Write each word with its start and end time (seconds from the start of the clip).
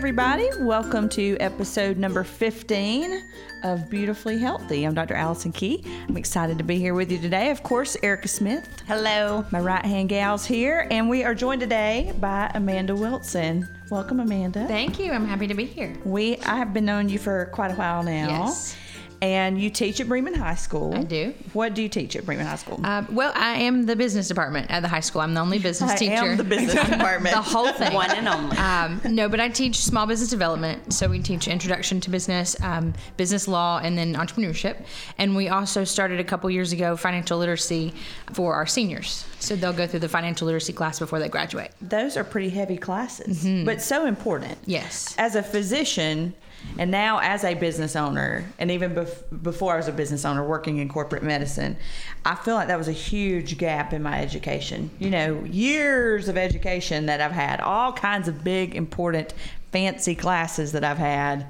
everybody. 0.00 0.48
Welcome 0.60 1.10
to 1.10 1.36
episode 1.40 1.98
number 1.98 2.24
15 2.24 3.22
of 3.64 3.90
Beautifully 3.90 4.38
Healthy. 4.38 4.84
I'm 4.84 4.94
Dr. 4.94 5.12
Allison 5.12 5.52
Key. 5.52 5.84
I'm 6.08 6.16
excited 6.16 6.56
to 6.56 6.64
be 6.64 6.78
here 6.78 6.94
with 6.94 7.12
you 7.12 7.18
today. 7.18 7.50
Of 7.50 7.62
course, 7.62 7.98
Erica 8.02 8.26
Smith. 8.26 8.66
Hello. 8.86 9.44
My 9.50 9.60
right 9.60 9.84
hand 9.84 10.08
gal's 10.08 10.46
here, 10.46 10.88
and 10.90 11.10
we 11.10 11.22
are 11.22 11.34
joined 11.34 11.60
today 11.60 12.14
by 12.18 12.50
Amanda 12.54 12.96
Wilson. 12.96 13.68
Welcome, 13.90 14.20
Amanda. 14.20 14.66
Thank 14.66 14.98
you. 14.98 15.12
I'm 15.12 15.26
happy 15.26 15.46
to 15.46 15.54
be 15.54 15.66
here. 15.66 15.94
We 16.06 16.38
I 16.38 16.56
have 16.56 16.72
been 16.72 16.86
knowing 16.86 17.10
you 17.10 17.18
for 17.18 17.50
quite 17.52 17.70
a 17.70 17.74
while 17.74 18.02
now. 18.02 18.46
Yes. 18.46 18.74
And 19.22 19.60
you 19.60 19.68
teach 19.68 20.00
at 20.00 20.08
Bremen 20.08 20.34
High 20.34 20.54
School. 20.54 20.94
I 20.96 21.02
do. 21.02 21.34
What 21.52 21.74
do 21.74 21.82
you 21.82 21.88
teach 21.90 22.16
at 22.16 22.24
Bremen 22.24 22.46
High 22.46 22.56
School? 22.56 22.80
Uh, 22.82 23.04
well, 23.10 23.32
I 23.36 23.58
am 23.58 23.84
the 23.84 23.94
business 23.94 24.28
department 24.28 24.70
at 24.70 24.80
the 24.80 24.88
high 24.88 25.00
school. 25.00 25.20
I'm 25.20 25.34
the 25.34 25.40
only 25.40 25.58
business 25.58 25.90
I 25.90 25.96
teacher. 25.96 26.12
am 26.14 26.36
the 26.38 26.44
business 26.44 26.72
department. 26.88 27.34
the 27.34 27.42
whole 27.42 27.70
thing. 27.72 27.92
One 27.92 28.10
and 28.10 28.26
only. 28.26 28.56
Um, 28.56 29.00
no, 29.14 29.28
but 29.28 29.38
I 29.38 29.48
teach 29.50 29.76
small 29.76 30.06
business 30.06 30.30
development. 30.30 30.94
So 30.94 31.06
we 31.08 31.18
teach 31.20 31.48
introduction 31.48 32.00
to 32.00 32.10
business, 32.10 32.56
um, 32.62 32.94
business 33.18 33.46
law, 33.46 33.78
and 33.82 33.96
then 33.98 34.14
entrepreneurship. 34.14 34.86
And 35.18 35.36
we 35.36 35.48
also 35.50 35.84
started 35.84 36.18
a 36.18 36.24
couple 36.24 36.48
years 36.50 36.72
ago 36.72 36.96
financial 36.96 37.38
literacy 37.38 37.92
for 38.32 38.54
our 38.54 38.66
seniors. 38.66 39.26
So 39.38 39.54
they'll 39.54 39.74
go 39.74 39.86
through 39.86 40.00
the 40.00 40.08
financial 40.08 40.46
literacy 40.46 40.72
class 40.72 40.98
before 40.98 41.18
they 41.18 41.28
graduate. 41.28 41.72
Those 41.82 42.16
are 42.16 42.24
pretty 42.24 42.48
heavy 42.50 42.78
classes, 42.78 43.44
but 43.66 43.82
so 43.82 44.06
important. 44.06 44.56
Yes. 44.64 45.14
As 45.18 45.34
a 45.34 45.42
physician, 45.42 46.34
and 46.78 46.90
now 46.90 47.18
as 47.18 47.44
a 47.44 47.54
business 47.54 47.96
owner, 47.96 48.44
and 48.58 48.70
even 48.70 48.94
bef- 48.94 49.42
before 49.42 49.74
I 49.74 49.76
was 49.76 49.88
a 49.88 49.92
business 49.92 50.24
owner 50.24 50.46
working 50.46 50.78
in 50.78 50.88
corporate 50.88 51.22
medicine, 51.22 51.76
I 52.24 52.34
feel 52.34 52.54
like 52.54 52.68
that 52.68 52.78
was 52.78 52.88
a 52.88 52.92
huge 52.92 53.58
gap 53.58 53.92
in 53.92 54.02
my 54.02 54.20
education. 54.22 54.90
You 54.98 55.10
know, 55.10 55.44
years 55.44 56.28
of 56.28 56.36
education 56.36 57.06
that 57.06 57.20
I've 57.20 57.32
had, 57.32 57.60
all 57.60 57.92
kinds 57.92 58.28
of 58.28 58.44
big, 58.44 58.74
important, 58.74 59.32
fancy 59.72 60.14
classes 60.14 60.72
that 60.72 60.84
I've 60.84 60.98
had, 60.98 61.46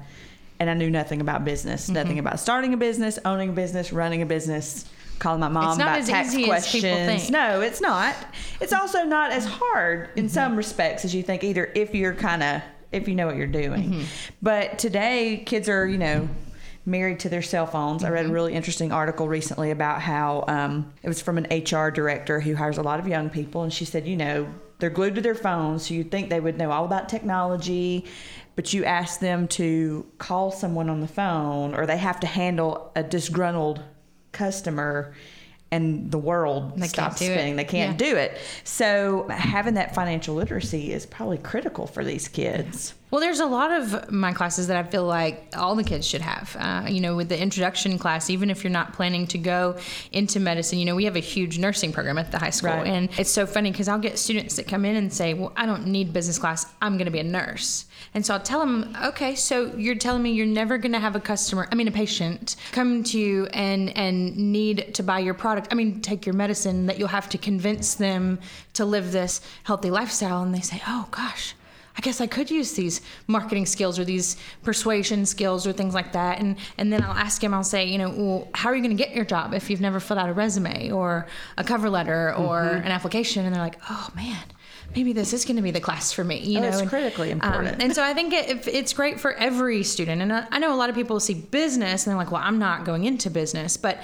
and 0.59 0.69
I 0.69 0.73
knew 0.73 0.89
nothing 0.89 1.21
about 1.21 1.43
business, 1.45 1.85
Mm-hmm. 1.85 1.93
nothing 1.93 2.19
about 2.19 2.39
starting 2.39 2.73
a 2.73 2.77
business, 2.77 3.17
owning 3.25 3.49
a 3.49 3.53
business, 3.53 3.91
running 3.93 4.21
a 4.21 4.25
business. 4.25 4.85
Calling 5.19 5.39
my 5.39 5.49
mom 5.49 5.69
It's 5.69 5.77
not 5.77 5.87
about 5.89 5.99
as 5.99 6.07
tax 6.09 6.29
easy 6.29 6.41
as 6.45 6.47
questions. 6.47 6.83
think. 6.83 7.29
No, 7.29 7.61
it's 7.61 7.79
not. 7.79 8.15
It's 8.59 8.73
also 8.73 9.03
not 9.03 9.31
as 9.31 9.45
hard 9.45 10.09
in 10.15 10.25
Mm-hmm. 10.25 10.33
some 10.33 10.55
respects 10.55 11.05
as 11.05 11.13
you 11.13 11.21
think 11.21 11.43
either 11.43 11.71
if 11.75 11.93
you're 11.93 12.15
kind 12.15 12.41
of 12.41 12.61
if 12.91 13.07
you 13.07 13.15
know 13.15 13.27
what 13.27 13.35
you're 13.35 13.47
doing. 13.47 13.91
Mm-hmm. 13.91 14.03
But 14.41 14.79
today 14.79 15.43
kids 15.45 15.69
are, 15.69 15.87
you 15.87 15.97
know, 15.97 16.27
married 16.85 17.19
to 17.21 17.29
their 17.29 17.41
cell 17.41 17.65
phones. 17.65 18.03
I 18.03 18.09
read 18.09 18.23
Mm-hmm. 18.23 18.31
a 18.31 18.33
really 18.33 18.53
interesting 18.53 18.91
article 18.91 19.27
recently 19.27 19.71
about 19.71 20.01
how 20.01 20.43
um, 20.47 20.91
it 21.03 21.07
was 21.07 21.21
from 21.21 21.37
an 21.37 21.45
HR 21.51 21.89
director 21.91 22.39
who 22.39 22.55
hires 22.55 22.77
a 22.77 22.81
lot 22.83 22.99
of 22.99 23.07
young 23.07 23.29
people 23.29 23.63
and 23.63 23.71
she 23.71 23.85
said, 23.85 24.07
you 24.07 24.17
know, 24.17 24.47
they're 24.79 24.89
glued 24.89 25.13
to 25.13 25.21
their 25.21 25.35
phones, 25.35 25.87
so 25.87 25.93
you'd 25.93 26.09
think 26.09 26.31
they 26.31 26.39
would 26.39 26.57
know 26.57 26.71
all 26.71 26.85
about 26.85 27.07
technology, 27.07 28.05
but 28.55 28.73
you 28.73 28.83
ask 28.83 29.19
them 29.19 29.47
to 29.49 30.07
call 30.17 30.49
someone 30.51 30.89
on 30.89 31.01
the 31.01 31.07
phone 31.07 31.75
or 31.75 31.85
they 31.85 31.97
have 31.97 32.19
to 32.21 32.27
handle 32.27 32.91
a 32.95 33.03
disgruntled 33.03 33.83
customer 34.31 35.13
and 35.71 36.11
the 36.11 36.17
world 36.17 36.73
They 36.77 36.87
stops 36.87 37.21
it. 37.21 37.25
spinning. 37.25 37.55
They 37.55 37.63
can't 37.63 37.99
Yeah. 37.99 38.09
do 38.11 38.15
it. 38.17 38.37
So 38.63 39.27
having 39.29 39.75
that 39.75 39.95
financial 39.95 40.35
literacy 40.35 40.91
is 40.91 41.05
probably 41.05 41.37
critical 41.37 41.87
for 41.87 42.03
these 42.03 42.27
kids. 42.27 42.93
Well, 43.11 43.19
there's 43.19 43.41
a 43.41 43.45
lot 43.45 43.71
of 43.71 44.09
my 44.09 44.31
classes 44.31 44.67
that 44.67 44.77
I 44.77 44.83
feel 44.89 45.03
like 45.03 45.53
all 45.57 45.75
the 45.75 45.83
kids 45.83 46.07
should 46.07 46.21
have. 46.21 46.55
Uh, 46.57 46.87
you 46.87 47.01
know, 47.01 47.17
with 47.17 47.27
the 47.27 47.37
introduction 47.37 47.99
class, 47.99 48.29
even 48.29 48.49
if 48.49 48.63
you're 48.63 48.71
not 48.71 48.93
planning 48.93 49.27
to 49.27 49.37
go 49.37 49.77
into 50.13 50.39
medicine, 50.39 50.79
you 50.79 50.85
know, 50.85 50.95
we 50.95 51.03
have 51.03 51.17
a 51.17 51.19
huge 51.19 51.59
nursing 51.59 51.91
program 51.91 52.17
at 52.17 52.31
the 52.31 52.39
high 52.39 52.49
school. 52.49 52.71
Right. 52.71 52.87
And 52.87 53.09
it's 53.19 53.29
so 53.29 53.45
funny 53.45 53.69
because 53.69 53.89
I'll 53.89 53.99
get 53.99 54.17
students 54.17 54.55
that 54.55 54.65
come 54.65 54.85
in 54.85 54.95
and 54.95 55.11
say, 55.11 55.33
Well, 55.33 55.51
I 55.57 55.65
don't 55.65 55.87
need 55.87 56.13
business 56.13 56.39
class. 56.39 56.65
I'm 56.81 56.93
going 56.93 57.05
to 57.05 57.11
be 57.11 57.19
a 57.19 57.23
nurse. 57.23 57.85
And 58.13 58.25
so 58.25 58.33
I'll 58.33 58.39
tell 58.39 58.61
them, 58.61 58.95
Okay, 59.03 59.35
so 59.35 59.75
you're 59.75 59.95
telling 59.95 60.23
me 60.23 60.31
you're 60.31 60.45
never 60.45 60.77
going 60.77 60.93
to 60.93 60.99
have 60.99 61.17
a 61.17 61.19
customer, 61.19 61.67
I 61.69 61.75
mean, 61.75 61.89
a 61.89 61.91
patient, 61.91 62.55
come 62.71 63.03
to 63.03 63.19
you 63.19 63.47
and, 63.47 63.95
and 63.97 64.37
need 64.37 64.93
to 64.95 65.03
buy 65.03 65.19
your 65.19 65.33
product. 65.33 65.67
I 65.69 65.75
mean, 65.75 65.99
take 65.99 66.25
your 66.25 66.35
medicine 66.35 66.85
that 66.85 66.97
you'll 66.97 67.09
have 67.09 67.27
to 67.29 67.37
convince 67.37 67.95
them 67.95 68.39
to 68.75 68.85
live 68.85 69.11
this 69.11 69.41
healthy 69.63 69.91
lifestyle. 69.91 70.43
And 70.43 70.55
they 70.55 70.61
say, 70.61 70.81
Oh, 70.87 71.09
gosh. 71.11 71.55
I 71.97 72.01
guess 72.01 72.21
I 72.21 72.27
could 72.27 72.49
use 72.49 72.71
these 72.73 73.01
marketing 73.27 73.65
skills 73.65 73.99
or 73.99 74.05
these 74.05 74.37
persuasion 74.63 75.25
skills 75.25 75.67
or 75.67 75.73
things 75.73 75.93
like 75.93 76.13
that. 76.13 76.39
And 76.39 76.55
and 76.77 76.91
then 76.91 77.01
I'll 77.03 77.11
ask 77.11 77.43
him, 77.43 77.53
I'll 77.53 77.63
say, 77.63 77.85
you 77.85 77.97
know, 77.97 78.09
well, 78.09 78.47
how 78.53 78.69
are 78.69 78.75
you 78.75 78.81
going 78.81 78.95
to 78.95 79.03
get 79.03 79.13
your 79.15 79.25
job 79.25 79.53
if 79.53 79.69
you've 79.69 79.81
never 79.81 79.99
filled 79.99 80.19
out 80.19 80.29
a 80.29 80.33
resume 80.33 80.91
or 80.91 81.27
a 81.57 81.63
cover 81.63 81.89
letter 81.89 82.33
or 82.35 82.61
Mm-hmm. 82.61 82.85
an 82.85 82.91
application? 82.91 83.45
And 83.45 83.53
they're 83.55 83.63
like, 83.63 83.79
oh 83.89 84.09
man. 84.15 84.43
Maybe 84.93 85.13
this 85.13 85.31
is 85.31 85.45
going 85.45 85.55
to 85.55 85.61
be 85.61 85.71
the 85.71 85.79
class 85.79 86.11
for 86.11 86.21
me, 86.21 86.39
you 86.39 86.57
Oh, 86.57 86.63
know. 86.63 86.67
it's 86.67 86.81
and, 86.81 86.89
critically 86.89 87.31
um, 87.31 87.39
important. 87.39 87.81
and 87.81 87.95
so 87.95 88.03
I 88.03 88.13
think 88.13 88.33
it, 88.33 88.67
it's 88.67 88.91
great 88.91 89.21
for 89.21 89.31
every 89.35 89.83
student. 89.83 90.21
And 90.21 90.33
I, 90.33 90.45
I 90.51 90.59
know 90.59 90.73
a 90.73 90.75
lot 90.75 90.89
of 90.89 90.95
people 90.95 91.17
see 91.21 91.33
business 91.33 92.05
and 92.05 92.11
they're 92.11 92.17
like, 92.17 92.29
"Well, 92.29 92.41
I'm 92.43 92.59
not 92.59 92.83
going 92.83 93.05
into 93.05 93.29
business," 93.29 93.77
but 93.77 93.99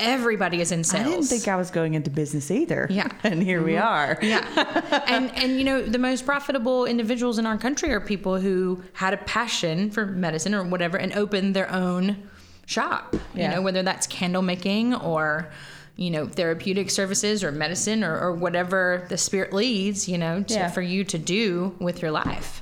everybody 0.00 0.60
is 0.60 0.72
in 0.72 0.82
sales. 0.82 1.06
I 1.06 1.10
didn't 1.10 1.26
think 1.26 1.46
I 1.46 1.56
was 1.56 1.70
going 1.70 1.94
into 1.94 2.10
business 2.10 2.50
either. 2.50 2.86
Yeah. 2.90 3.08
And 3.22 3.42
here 3.42 3.62
we 3.62 3.74
mm-hmm. 3.74 3.86
are. 3.86 4.18
Yeah. 4.22 5.04
and 5.06 5.30
and 5.36 5.58
you 5.58 5.64
know, 5.64 5.82
the 5.82 5.98
most 5.98 6.26
profitable 6.26 6.86
individuals 6.86 7.38
in 7.38 7.46
our 7.46 7.58
country 7.58 7.92
are 7.92 8.00
people 8.00 8.40
who 8.40 8.82
had 8.94 9.14
a 9.14 9.18
passion 9.18 9.90
for 9.90 10.06
medicine 10.06 10.54
or 10.54 10.64
whatever 10.64 10.96
and 10.96 11.12
opened 11.12 11.54
their 11.54 11.70
own 11.70 12.28
shop. 12.66 13.14
Yeah. 13.34 13.50
You 13.50 13.56
know, 13.56 13.62
whether 13.62 13.82
that's 13.82 14.06
candle 14.06 14.42
making 14.42 14.94
or 14.94 15.50
you 15.96 16.10
know, 16.10 16.26
therapeutic 16.26 16.90
services 16.90 17.44
or 17.44 17.52
medicine 17.52 18.02
or, 18.02 18.18
or 18.18 18.32
whatever 18.32 19.06
the 19.10 19.18
spirit 19.18 19.52
leads, 19.52 20.08
you 20.08 20.16
know, 20.16 20.42
to, 20.42 20.54
Yeah. 20.54 20.70
for 20.70 20.80
you 20.80 21.04
to 21.04 21.18
do 21.18 21.76
with 21.78 22.00
your 22.00 22.10
life. 22.10 22.59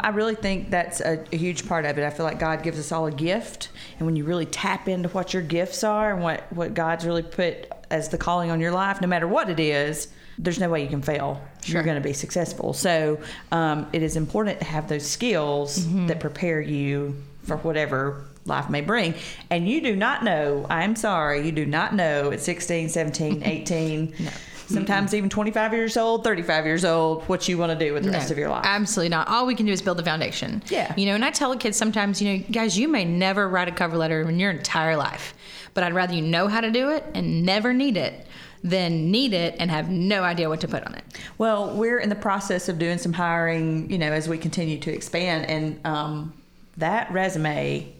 I 0.00 0.08
really 0.10 0.34
think 0.34 0.70
that's 0.70 1.00
a, 1.00 1.24
a 1.32 1.36
huge 1.36 1.68
part 1.68 1.84
of 1.84 1.98
it. 1.98 2.04
I 2.04 2.10
feel 2.10 2.24
like 2.24 2.38
God 2.38 2.62
gives 2.62 2.78
us 2.78 2.92
all 2.92 3.06
a 3.06 3.12
gift, 3.12 3.68
and 3.98 4.06
when 4.06 4.16
you 4.16 4.24
really 4.24 4.46
tap 4.46 4.88
into 4.88 5.08
what 5.10 5.32
your 5.32 5.42
gifts 5.42 5.84
are 5.84 6.12
and 6.12 6.22
what 6.22 6.52
what 6.52 6.74
God's 6.74 7.04
really 7.04 7.22
put 7.22 7.70
as 7.90 8.08
the 8.08 8.18
calling 8.18 8.50
on 8.50 8.60
your 8.60 8.72
life, 8.72 9.00
no 9.00 9.06
matter 9.08 9.26
what 9.28 9.50
it 9.50 9.60
is, 9.60 10.08
there's 10.38 10.58
no 10.58 10.68
way 10.70 10.82
you 10.82 10.88
can 10.88 11.02
fail. 11.02 11.42
You're 11.64 11.82
going 11.82 12.00
to 12.00 12.08
be 12.08 12.14
successful. 12.14 12.72
So 12.72 13.20
um, 13.52 13.88
it 13.92 14.02
is 14.02 14.16
important 14.16 14.58
to 14.60 14.64
have 14.64 14.88
those 14.88 15.06
skills 15.06 15.86
that 16.06 16.20
prepare 16.20 16.60
you 16.60 17.16
for 17.42 17.56
whatever 17.58 18.24
life 18.46 18.70
may 18.70 18.80
bring. 18.80 19.14
And 19.50 19.68
you 19.68 19.80
do 19.80 19.94
not 19.94 20.24
know. 20.24 20.66
I'm 20.70 20.96
sorry, 20.96 21.44
you 21.44 21.52
do 21.52 21.66
not 21.66 21.94
know 21.94 22.30
at 22.32 22.40
16, 22.40 22.88
17, 22.88 23.42
18. 23.42 24.14
Sometimes 24.70 25.14
even 25.14 25.28
25 25.28 25.72
years 25.72 25.96
old, 25.96 26.24
35 26.24 26.66
years 26.66 26.84
old, 26.84 27.22
what 27.24 27.48
you 27.48 27.58
want 27.58 27.76
to 27.76 27.86
do 27.86 27.92
with 27.92 28.04
the 28.04 28.10
rest 28.10 28.30
of 28.30 28.38
your 28.38 28.48
life. 28.48 28.64
Absolutely 28.64 29.08
not. 29.08 29.28
All 29.28 29.46
we 29.46 29.54
can 29.54 29.66
do 29.66 29.72
is 29.72 29.82
build 29.82 29.98
a 30.00 30.04
foundation. 30.04 30.62
Yeah. 30.68 30.94
You 30.96 31.06
know, 31.06 31.14
and 31.14 31.24
I 31.24 31.30
tell 31.30 31.50
the 31.50 31.56
kids 31.56 31.76
sometimes, 31.76 32.22
you 32.22 32.38
know, 32.38 32.44
guys, 32.50 32.78
you 32.78 32.88
may 32.88 33.04
never 33.04 33.48
write 33.48 33.68
a 33.68 33.72
cover 33.72 33.96
letter 33.96 34.28
in 34.28 34.38
your 34.38 34.50
entire 34.50 34.96
life, 34.96 35.34
but 35.74 35.84
I'd 35.84 35.94
rather 35.94 36.14
you 36.14 36.22
know 36.22 36.48
how 36.48 36.60
to 36.60 36.70
do 36.70 36.90
it 36.90 37.04
and 37.14 37.44
never 37.44 37.72
need 37.72 37.96
it 37.96 38.26
than 38.62 39.10
need 39.10 39.32
it 39.32 39.56
and 39.58 39.70
have 39.70 39.88
no 39.88 40.22
idea 40.22 40.48
what 40.48 40.60
to 40.60 40.68
put 40.68 40.84
on 40.84 40.94
it. 40.94 41.04
Well, 41.38 41.74
we're 41.76 41.98
in 41.98 42.08
the 42.08 42.14
process 42.14 42.68
of 42.68 42.78
doing 42.78 42.98
some 42.98 43.12
hiring, 43.12 43.90
you 43.90 43.98
know, 43.98 44.12
as 44.12 44.28
we 44.28 44.38
continue 44.38 44.78
to 44.78 44.92
expand, 44.92 45.46
and 45.46 45.86
um, 45.86 46.34
that 46.76 47.10
resume 47.10 47.92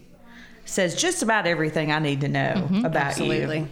says 0.65 0.95
just 0.95 1.23
about 1.23 1.47
everything 1.47 1.91
I 1.91 1.99
need 1.99 2.21
to 2.21 2.27
know 2.27 2.69
about 2.85 2.95
absolutely. 2.95 3.59
you. 3.59 3.67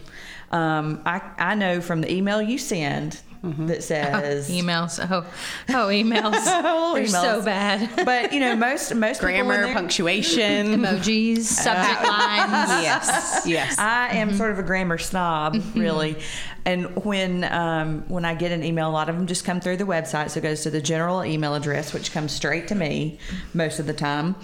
Um, 0.52 1.02
I 1.06 1.22
I 1.38 1.56
know 1.56 1.82
from 1.82 2.02
the 2.02 2.12
email 2.12 2.42
you 2.42 2.58
send 2.58 3.20
that 3.42 3.84
says 3.84 4.50
Emails. 4.52 5.00
Oh, 5.10 5.26
oh, 5.70 5.88
emails. 5.88 6.34
Oh, 6.46 6.94
They're 6.96 7.08
so 7.08 7.42
bad. 7.42 7.90
but 8.06 8.34
you 8.34 8.40
know 8.42 8.56
most 8.56 8.94
most 8.96 9.22
Grammar, 9.22 9.66
they're- 9.66 9.74
punctuation. 9.74 10.68
Emojis, 10.84 11.44
subject 11.44 12.04
lines. 12.04 12.84
yes. 12.84 13.44
Yes. 13.46 13.78
I 13.80 14.10
am 14.18 14.30
Mm-hmm. 14.30 14.38
sort 14.38 14.52
of 14.52 14.60
a 14.60 14.64
grammar 14.64 14.98
snob, 14.98 15.56
really. 15.76 16.18
And 16.66 16.94
when 17.06 17.46
um, 17.46 18.04
when 18.10 18.26
I 18.26 18.34
get 18.36 18.52
an 18.52 18.64
email, 18.64 18.90
a 18.90 18.92
lot 18.92 19.08
of 19.08 19.16
them 19.16 19.26
just 19.28 19.46
come 19.46 19.62
through 19.62 19.78
the 19.78 19.86
website, 19.86 20.32
so 20.32 20.40
it 20.40 20.44
goes 20.44 20.62
to 20.64 20.70
the 20.70 20.82
general 20.82 21.24
email 21.24 21.56
address, 21.56 21.94
which 21.94 22.12
comes 22.12 22.32
straight 22.34 22.68
to 22.68 22.76
me 22.76 23.20
most 23.54 23.80
of 23.80 23.86
the 23.88 23.94
time. 23.94 24.36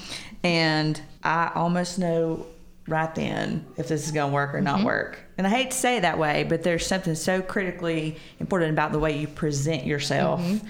And 0.44 1.02
I 1.24 1.52
almost 1.56 2.00
know 2.00 2.46
right 2.88 3.14
then 3.16 3.66
if 3.78 3.88
this 3.88 4.06
is 4.06 4.12
going 4.12 4.30
to 4.32 4.34
work 4.34 4.54
or 4.54 4.58
Mm-hmm. 4.58 4.66
not 4.66 4.84
work. 4.84 5.20
And 5.38 5.46
I 5.48 5.50
hate 5.50 5.72
to 5.72 5.78
say 5.78 5.98
it 5.98 6.02
that 6.02 6.18
way, 6.20 6.44
but 6.44 6.64
there's 6.64 6.86
something 6.86 7.16
so 7.16 7.42
critically 7.42 8.18
important 8.40 8.72
about 8.72 8.92
the 8.92 9.00
way 9.00 9.18
you 9.18 9.28
present 9.28 9.86
yourself 9.86 10.40
Mm-hmm. 10.42 10.68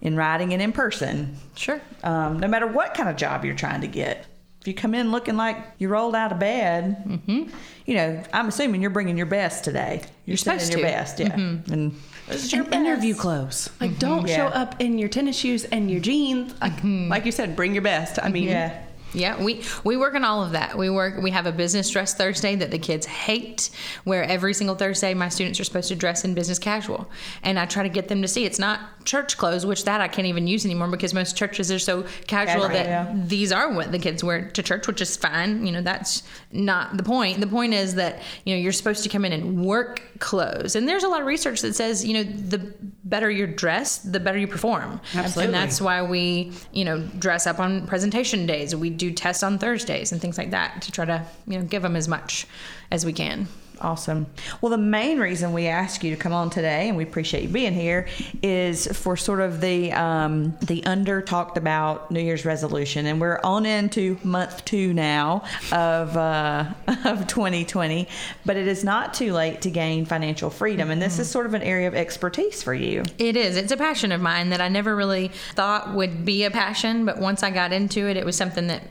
in 0.00 0.16
writing 0.16 0.52
and 0.52 0.62
in 0.62 0.72
person 0.72 1.36
Sure. 1.56 1.80
um, 2.04 2.38
no 2.40 2.48
matter 2.48 2.66
what 2.66 2.94
kind 2.94 3.08
of 3.08 3.16
job 3.16 3.44
you're 3.44 3.54
trying 3.54 3.82
to 3.82 3.86
get. 3.88 4.26
If 4.60 4.66
you 4.66 4.74
come 4.74 4.92
in 4.94 5.12
looking 5.12 5.36
like 5.36 5.56
you 5.78 5.88
rolled 5.88 6.14
out 6.16 6.32
of 6.32 6.38
bed, 6.38 7.04
Mm-hmm. 7.06 7.50
you 7.86 7.94
know, 7.94 8.22
I'm 8.32 8.48
assuming 8.48 8.80
you're 8.80 8.90
bringing 8.90 9.16
your 9.16 9.26
best 9.26 9.62
today. 9.64 10.00
You're, 10.00 10.08
You're 10.26 10.36
sending 10.36 10.66
supposed 10.66 10.72
your 10.80 10.88
to. 10.90 10.96
best, 10.96 11.20
yeah. 11.20 11.32
And 11.34 11.94
this 12.26 12.44
is 12.44 12.52
your 12.52 12.62
and 12.62 12.70
best. 12.70 12.80
interview 12.80 13.14
clothes. 13.14 13.70
Like, 13.80 13.98
don't 13.98 14.26
Yeah. 14.26 14.36
show 14.36 14.46
up 14.46 14.80
in 14.80 14.98
your 14.98 15.08
tennis 15.08 15.36
shoes 15.36 15.64
and 15.64 15.90
your 15.90 16.00
jeans. 16.00 16.54
Like, 16.60 16.72
like 16.82 17.24
you 17.24 17.32
said, 17.32 17.54
bring 17.56 17.72
your 17.72 17.82
best. 17.82 18.18
I 18.22 18.30
mean, 18.30 18.44
Yeah. 18.48 18.82
Yeah, 19.14 19.42
we 19.42 19.62
we 19.84 19.96
work 19.96 20.14
on 20.14 20.24
all 20.24 20.42
of 20.42 20.52
that. 20.52 20.76
We 20.76 20.90
work. 20.90 21.20
We 21.22 21.30
have 21.30 21.46
a 21.46 21.52
business 21.52 21.88
dress 21.88 22.14
Thursday 22.14 22.56
that 22.56 22.70
the 22.70 22.78
kids 22.78 23.06
hate, 23.06 23.70
where 24.04 24.22
every 24.22 24.52
single 24.52 24.76
Thursday 24.76 25.14
my 25.14 25.30
students 25.30 25.58
are 25.60 25.64
supposed 25.64 25.88
to 25.88 25.96
dress 25.96 26.24
in 26.24 26.34
business 26.34 26.58
casual, 26.58 27.08
and 27.42 27.58
I 27.58 27.64
try 27.64 27.82
to 27.82 27.88
get 27.88 28.08
them 28.08 28.20
to 28.20 28.28
see 28.28 28.44
it's 28.44 28.58
not 28.58 28.80
church 29.08 29.38
clothes, 29.38 29.64
which 29.64 29.84
that 29.84 30.02
I 30.02 30.08
can't 30.08 30.26
even 30.26 30.46
use 30.46 30.66
anymore 30.66 30.86
because 30.88 31.14
most 31.14 31.34
churches 31.36 31.72
are 31.72 31.78
so 31.78 32.04
casual 32.26 32.68
Casual, 32.68 32.68
that 32.68 32.86
yeah. 32.86 33.12
these 33.26 33.50
are 33.52 33.72
what 33.72 33.90
the 33.90 33.98
kids 33.98 34.22
wear 34.22 34.50
to 34.50 34.62
church, 34.62 34.86
which 34.86 35.00
is 35.00 35.16
fine. 35.16 35.64
You 35.64 35.72
know, 35.72 35.80
that's 35.80 36.22
not 36.52 36.96
the 36.98 37.02
point. 37.02 37.40
The 37.40 37.46
point 37.46 37.72
is 37.72 37.94
that, 37.94 38.20
you 38.44 38.54
know, 38.54 38.60
you're 38.60 38.72
supposed 38.72 39.02
to 39.04 39.08
come 39.08 39.24
in 39.24 39.32
and 39.32 39.64
work 39.64 40.02
clothes. 40.18 40.76
And 40.76 40.86
there's 40.86 41.04
a 41.04 41.08
lot 41.08 41.22
of 41.22 41.26
research 41.26 41.62
that 41.62 41.74
says, 41.74 42.04
you 42.04 42.12
know, 42.14 42.22
the 42.22 42.74
better 43.04 43.30
you're 43.30 43.46
dressed, 43.46 44.12
the 44.12 44.20
better 44.20 44.38
you 44.38 44.46
perform. 44.46 45.00
Absolutely. 45.14 45.44
And 45.46 45.54
that's 45.54 45.80
why 45.80 46.02
we, 46.02 46.52
you 46.72 46.84
know, 46.84 47.00
dress 47.18 47.46
up 47.46 47.58
on 47.60 47.86
presentation 47.86 48.44
days. 48.44 48.76
We 48.76 48.90
do 48.90 49.10
tests 49.10 49.42
on 49.42 49.58
Thursdays 49.58 50.12
and 50.12 50.20
things 50.20 50.36
like 50.36 50.50
that 50.50 50.82
to 50.82 50.92
try 50.92 51.06
to, 51.06 51.24
you 51.46 51.58
know, 51.58 51.64
give 51.64 51.80
them 51.82 51.96
as 51.96 52.08
much 52.08 52.46
as 52.90 53.06
we 53.06 53.14
can. 53.14 53.48
Awesome. 53.80 54.26
Well, 54.60 54.70
the 54.70 54.78
main 54.78 55.18
reason 55.18 55.52
we 55.52 55.66
asked 55.66 56.02
you 56.02 56.10
to 56.10 56.16
come 56.16 56.32
on 56.32 56.50
today, 56.50 56.88
and 56.88 56.96
we 56.96 57.04
appreciate 57.04 57.44
you 57.44 57.48
being 57.48 57.74
here, 57.74 58.08
is 58.42 58.86
for 58.88 59.16
sort 59.16 59.40
of 59.40 59.60
the 59.60 59.92
um, 59.92 60.56
the 60.62 60.84
under 60.84 61.22
talked 61.22 61.56
about 61.56 62.10
New 62.10 62.20
Year's 62.20 62.44
resolution, 62.44 63.06
and 63.06 63.20
we're 63.20 63.40
on 63.44 63.66
into 63.66 64.18
month 64.24 64.64
two 64.64 64.92
now 64.92 65.44
of 65.70 66.16
uh, 66.16 66.64
of 67.04 67.26
2020. 67.26 68.08
But 68.44 68.56
it 68.56 68.66
is 68.66 68.82
not 68.82 69.14
too 69.14 69.32
late 69.32 69.60
to 69.62 69.70
gain 69.70 70.04
financial 70.06 70.50
freedom, 70.50 70.90
and 70.90 71.00
this 71.00 71.18
is 71.18 71.30
sort 71.30 71.46
of 71.46 71.54
an 71.54 71.62
area 71.62 71.86
of 71.86 71.94
expertise 71.94 72.62
for 72.62 72.74
you. 72.74 73.04
It 73.18 73.36
is. 73.36 73.56
It's 73.56 73.72
a 73.72 73.76
passion 73.76 74.10
of 74.12 74.20
mine 74.20 74.50
that 74.50 74.60
I 74.60 74.68
never 74.68 74.96
really 74.96 75.28
thought 75.54 75.94
would 75.94 76.24
be 76.24 76.44
a 76.44 76.50
passion, 76.50 77.04
but 77.04 77.18
once 77.18 77.42
I 77.42 77.50
got 77.50 77.72
into 77.72 78.08
it, 78.08 78.16
it 78.16 78.24
was 78.24 78.36
something 78.36 78.66
that 78.68 78.82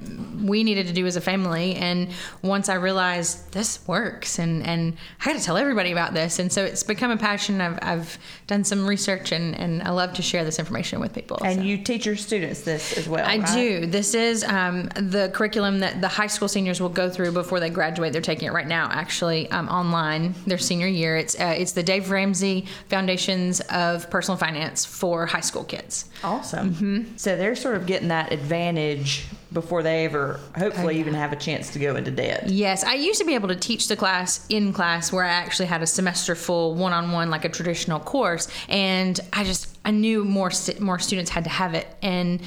we 0.42 0.64
needed 0.64 0.88
to 0.88 0.94
do 0.94 1.06
as 1.06 1.16
a 1.16 1.22
family. 1.22 1.76
And 1.76 2.10
once 2.42 2.70
I 2.70 2.76
realized 2.76 3.52
this 3.52 3.86
works, 3.88 4.40
and 4.40 4.66
and 4.66 4.77
I 5.22 5.26
got 5.26 5.38
to 5.38 5.44
tell 5.44 5.58
everybody 5.58 5.92
about 5.92 6.14
this, 6.14 6.40
and 6.40 6.52
so 6.52 6.64
it's 6.64 6.84
become 6.84 7.12
a 7.12 7.18
passion. 7.18 7.62
I've 7.62 7.80
I've 7.82 8.18
done 8.48 8.64
some 8.64 8.88
research, 8.88 9.32
and 9.32 9.56
and 9.58 9.82
I 9.84 9.90
love 9.90 10.14
to 10.14 10.22
share 10.22 10.44
this 10.44 10.60
information 10.60 11.00
with 11.00 11.14
people. 11.14 11.38
And 11.44 11.60
so. 11.60 11.62
you 11.62 11.78
teach 11.78 12.06
your 12.06 12.16
students 12.16 12.62
this 12.62 12.98
as 12.98 13.08
well. 13.08 13.26
I 13.26 13.38
right? 13.38 13.54
do. 13.54 13.86
This 13.86 14.14
is 14.14 14.44
um, 14.44 14.84
the 14.96 15.32
curriculum 15.34 15.80
that 15.80 16.02
the 16.02 16.08
high 16.08 16.28
school 16.28 16.48
seniors 16.48 16.82
will 16.82 16.90
go 16.90 17.10
through 17.10 17.32
before 17.32 17.60
they 17.60 17.70
graduate. 17.70 18.14
They're 18.14 18.22
taking 18.22 18.48
it 18.48 18.54
right 18.54 18.68
now, 18.68 18.90
actually, 18.92 19.50
um, 19.52 19.68
online 19.70 20.36
their 20.46 20.58
senior 20.58 20.88
year. 20.88 21.18
It's 21.18 21.40
uh, 21.40 21.56
it's 21.58 21.72
the 21.72 21.84
Dave 21.84 22.10
Ramsey 22.10 22.66
Foundations 22.90 23.60
of 23.72 24.10
Personal 24.10 24.38
Finance 24.38 24.86
for 24.86 25.26
high 25.26 25.42
school 25.42 25.64
kids. 25.64 26.10
Awesome. 26.24 26.74
Mm-hmm. 26.74 27.18
So 27.18 27.36
they're 27.36 27.56
sort 27.56 27.76
of 27.76 27.86
getting 27.86 28.10
that 28.10 28.32
advantage 28.32 29.28
before 29.54 29.84
they 29.84 30.06
ever, 30.06 30.40
hopefully, 30.58 31.00
even 31.00 31.14
have 31.14 31.32
a 31.32 31.36
chance 31.36 31.72
to 31.74 31.80
go 31.80 31.96
into 31.96 32.12
debt. 32.12 32.50
Yes, 32.50 32.84
I 32.84 32.96
used 32.96 33.20
to 33.20 33.26
be 33.26 33.36
able 33.36 33.48
to 33.48 33.56
teach 33.56 33.88
the 33.88 33.96
class 33.96 34.46
in 34.50 34.74
class 34.74 35.12
where 35.12 35.24
I 35.24 35.30
actually 35.30 35.68
had 35.68 35.82
a 35.82 35.88
semester 35.88 36.36
full 36.36 36.76
one 36.76 36.94
on 36.94 37.12
one, 37.12 37.30
like 37.30 37.46
a 37.46 37.50
traditional 37.50 38.00
course, 38.00 38.48
and 38.68 39.20
I 39.34 39.44
just 39.44 39.77
I 39.88 39.92
knew 39.92 40.26
more 40.26 40.52
more 40.82 41.00
students 41.00 41.32
had 41.32 41.46
to 41.46 41.50
have 41.50 41.74
it, 41.74 41.88
and 42.02 42.42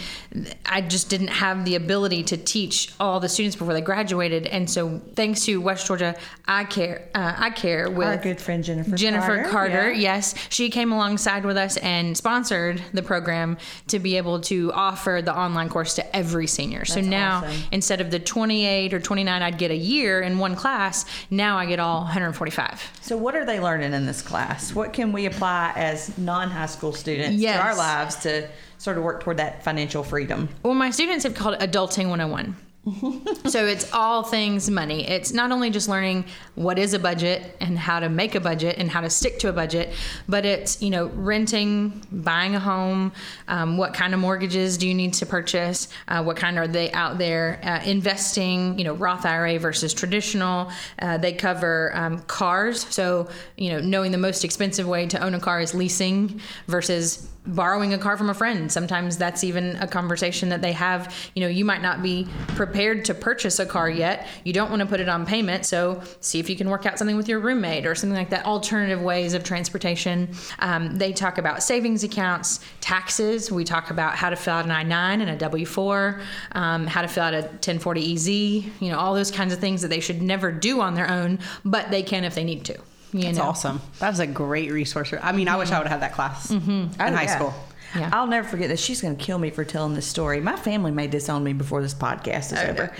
I 0.67 0.83
just 0.83 1.09
didn't 1.09 1.29
have 1.29 1.65
the 1.65 1.75
ability 1.75 2.23
to 2.25 2.37
teach 2.37 2.93
all 3.01 3.19
the 3.19 3.31
students 3.31 3.57
before 3.57 3.73
they 3.73 3.81
graduated. 3.81 4.47
And 4.47 4.69
so, 4.69 5.01
thanks 5.15 5.47
to 5.47 5.59
West 5.59 5.87
Georgia 5.87 6.15
I 6.47 6.65
Care, 6.65 7.09
uh, 7.15 7.33
I 7.39 7.49
Care 7.49 7.91
with 7.91 8.07
Our 8.07 8.19
good 8.19 8.43
friend 8.43 8.63
Jennifer 8.63 8.95
Jennifer 8.95 9.45
Carter, 9.45 9.51
Carter, 9.51 9.93
yeah. 9.93 10.17
yes, 10.17 10.35
she 10.51 10.69
came 10.69 10.93
alongside 10.93 11.47
with 11.47 11.57
us 11.57 11.79
and 11.79 12.15
sponsored 12.15 12.83
the 12.93 13.03
program 13.03 13.57
to 13.87 13.99
be 13.99 14.19
able 14.19 14.41
to 14.43 14.71
offer 14.75 15.23
the 15.25 15.35
online 15.35 15.71
course 15.71 15.95
to 15.95 16.15
every 16.15 16.47
senior. 16.47 16.85
so 16.85 17.01
now 17.01 17.39
awesome. 17.39 17.63
instead 17.73 18.03
of 18.03 18.11
the 18.11 18.19
28 18.19 18.93
or 18.93 19.01
29 19.01 19.43
I'd 19.43 19.57
get 19.57 19.71
a 19.71 19.77
year 19.77 20.21
in 20.21 20.39
one 20.39 20.55
class, 20.55 21.07
now 21.31 21.57
I 21.57 21.65
get 21.65 21.81
all 21.81 22.01
145. 22.03 22.99
So, 23.01 23.17
what 23.17 23.35
are 23.35 23.47
they 23.47 23.61
learning 23.61 23.95
in 23.95 24.05
this 24.05 24.21
class? 24.21 24.75
What 24.75 24.93
can 24.93 25.11
we 25.11 25.25
apply 25.25 25.73
as 25.75 26.19
non 26.19 26.51
high 26.51 26.67
school 26.67 26.93
students 26.93 27.30
Yes. 27.35 27.57
to 27.59 27.63
our 27.65 27.77
lives 27.77 28.17
to 28.17 28.49
sort 28.79 28.97
of 28.99 29.05
work 29.05 29.23
toward 29.23 29.37
that 29.37 29.63
financial 29.63 30.03
freedom? 30.03 30.49
Well, 30.63 30.75
my 30.75 30.91
students 30.91 31.25
have 31.25 31.35
called 31.35 31.55
it 31.55 31.61
Adulting 31.61 32.09
101. 32.09 32.57
so 33.47 33.67
it's 33.67 33.93
all 33.93 34.23
things 34.23 34.71
money. 34.71 35.07
It's 35.07 35.35
not 35.35 35.53
only 35.53 35.69
just 35.69 35.87
learning 35.87 36.25
what 36.55 36.79
is 36.79 36.95
a 36.95 36.99
budget 36.99 37.55
and 37.61 37.79
how 37.79 38.01
to 38.01 38.09
make 38.09 38.35
a 38.35 38.41
budget 38.41 38.77
and 38.79 38.91
how 38.91 39.03
to 39.03 39.11
stick 39.11 39.39
to 39.41 39.51
a 39.51 39.53
budget, 39.53 39.93
but 40.27 40.47
it's 40.47 40.81
you 40.81 40.89
know 40.89 41.09
renting, 41.09 42.03
buying 42.11 42.55
a 42.55 42.61
home, 42.61 43.13
um, 43.49 43.77
what 43.77 43.93
kind 43.93 44.15
of 44.15 44.21
mortgages 44.21 44.79
do 44.79 44.89
you 44.89 44.95
need 44.95 45.13
to 45.15 45.27
purchase, 45.27 45.89
uh, 46.09 46.23
what 46.23 46.39
kind 46.39 46.59
are 46.59 46.67
they 46.67 46.91
out 46.93 47.19
there, 47.19 47.61
uh, 47.63 47.85
investing, 47.85 48.79
you 48.79 48.85
know 48.85 48.95
Roth 48.95 49.27
IRA 49.27 49.59
versus 49.59 49.93
traditional. 49.93 50.71
Uh, 51.01 51.19
they 51.19 51.35
cover 51.35 51.93
um, 51.95 52.21
cars, 52.23 52.87
so 52.89 53.29
you 53.59 53.71
know 53.71 53.81
knowing 53.81 54.11
the 54.11 54.19
most 54.19 54.43
expensive 54.43 54.89
way 54.89 55.07
to 55.07 55.23
own 55.23 55.35
a 55.35 55.41
car 55.41 55.61
is 55.61 55.75
leasing 55.75 56.41
versus 56.67 57.29
borrowing 57.47 57.95
a 57.95 57.99
car 57.99 58.17
from 58.17 58.29
a 58.29 58.35
friend. 58.35 58.71
Sometimes 58.71 59.17
that's 59.17 59.43
even 59.43 59.77
a 59.77 59.87
conversation 59.87 60.51
that 60.51 60.61
they 60.61 60.73
have. 60.73 61.15
You 61.35 61.43
know, 61.43 61.49
you 61.49 61.65
might 61.65 61.81
not 61.81 62.03
be 62.03 62.27
prepared 62.49 63.05
to 63.07 63.15
purchase 63.15 63.59
a 63.59 63.67
car 63.67 63.89
yet. 63.89 64.27
You 64.45 64.53
don't 64.53 64.71
want 64.71 64.81
to 64.81 64.87
put 64.87 65.01
it 65.01 65.09
on 65.09 65.25
payment, 65.25 65.65
so 65.65 66.03
see 66.21 66.39
if 66.39 66.51
you 66.51 66.57
can 66.57 66.69
work 66.69 66.85
out 66.85 66.99
something 66.99 67.17
with 67.17 67.29
your 67.29 67.39
roommate 67.39 67.87
or 67.87 67.95
something 67.95 68.17
like 68.17 68.31
that. 68.31 68.45
Alternative 68.45 69.01
ways 69.01 69.33
of 69.33 69.43
transportation. 69.43 70.29
Um, 70.59 70.99
they 70.99 71.13
talk 71.13 71.39
about 71.39 71.63
savings 71.63 72.05
accounts, 72.05 72.61
taxes. 72.81 73.51
We 73.51 73.65
talk 73.65 73.91
about 73.91 74.17
how 74.17 74.31
to 74.31 74.37
fill 74.37 74.55
out 74.55 74.65
an 74.67 74.71
I 74.71 74.83
9 74.83 75.21
and 75.21 75.31
a 75.31 75.37
W 75.37 75.65
4, 75.65 76.21
um, 76.53 76.87
how 76.87 77.03
to 77.03 77.09
fill 77.09 77.25
out 77.25 77.35
a 77.35 77.43
1040 77.43 78.15
EZ, 78.15 78.29
you 78.29 78.91
know, 78.91 78.99
all 78.99 79.15
those 79.15 79.31
kinds 79.31 79.53
of 79.53 79.59
things 79.59 79.83
that 79.83 79.89
they 79.89 80.01
should 80.01 80.21
never 80.21 80.53
do 80.53 80.81
on 80.81 80.95
their 80.95 81.11
own, 81.11 81.39
but 81.65 81.91
they 81.91 82.03
can 82.03 82.25
if 82.25 82.35
they 82.35 82.45
need 82.45 82.65
to. 82.67 82.79
You 83.13 83.23
That's 83.23 83.39
know? 83.39 83.45
awesome. 83.45 83.81
That 83.99 84.11
was 84.11 84.21
a 84.21 84.27
great 84.27 84.71
resource. 84.71 85.13
I 85.21 85.33
mean, 85.33 85.49
I 85.49 85.57
wish 85.57 85.69
I 85.69 85.73
mm-hmm. 85.73 85.81
would 85.81 85.89
have 85.89 86.01
had 86.01 86.11
that 86.11 86.15
class 86.15 86.51
mm-hmm. 86.51 86.71
in 86.71 86.91
Oh, 86.99 87.05
high 87.05 87.23
yeah. 87.25 87.37
school. 87.37 87.55
Yeah. 87.97 88.11
I'll 88.13 88.27
never 88.27 88.47
forget 88.49 88.69
this. 88.69 88.81
She's 88.81 89.01
going 89.01 89.17
to 89.17 89.23
kill 89.25 89.39
me 89.39 89.51
for 89.51 89.65
telling 89.65 89.95
this 89.95 90.07
story. 90.07 90.41
My 90.41 90.57
family 90.57 90.91
may 90.93 91.07
disown 91.09 91.43
me 91.43 91.53
before 91.53 91.83
this 91.83 91.95
podcast 91.95 92.53
is 92.53 92.59
over. 92.71 92.93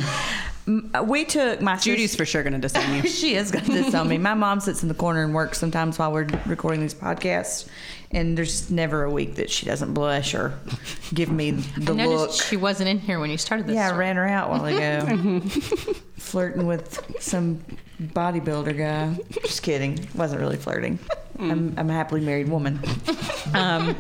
M- 0.67 1.09
We 1.09 1.25
took 1.25 1.61
my 1.61 1.77
Judy's 1.77 2.11
sis- 2.11 2.19
for 2.19 2.25
sure 2.25 2.43
going 2.43 2.55
to 2.55 2.59
disown 2.59 2.95
you. 2.97 3.03
she 3.09 3.35
is 3.35 3.51
going 3.53 3.65
to 3.67 3.83
disown 3.85 4.09
me. 4.09 4.19
My 4.19 4.35
mom 4.35 4.59
sits 4.61 4.83
in 4.83 4.89
the 4.89 4.95
corner 4.95 5.23
and 5.23 5.33
works 5.35 5.59
sometimes 5.59 5.99
while 5.99 6.13
we're 6.13 6.27
recording 6.47 6.81
these 6.81 6.95
podcasts, 6.95 7.69
and 8.11 8.37
there's 8.37 8.69
never 8.71 9.05
a 9.05 9.11
week 9.11 9.37
that 9.37 9.49
she 9.51 9.65
doesn't 9.65 9.95
blush 9.95 10.35
or 10.35 10.59
give 11.15 11.31
me 11.31 11.51
the 11.79 11.93
I 11.95 12.07
look. 12.07 12.33
she 12.33 12.57
wasn't 12.57 12.89
in 12.89 12.99
here 12.99 13.21
when 13.21 13.31
you 13.31 13.39
started 13.39 13.67
this. 13.69 13.75
Yeah, 13.77 13.91
I 13.93 13.97
ran 13.97 14.17
her 14.17 14.27
out 14.27 14.49
a 14.49 14.51
while 14.51 14.65
ago. 14.65 15.41
flirting 16.17 16.67
with 16.67 17.01
some 17.21 17.61
bodybuilder 18.03 18.77
guy. 18.77 19.17
Just 19.43 19.63
kidding. 19.63 20.09
Wasn't 20.15 20.41
really 20.41 20.57
flirting. 20.57 20.99
I'm, 21.39 21.73
I'm 21.79 21.89
a 21.89 21.93
happily 21.95 22.21
married 22.21 22.51
woman. 22.51 22.79
Um, 23.55 23.97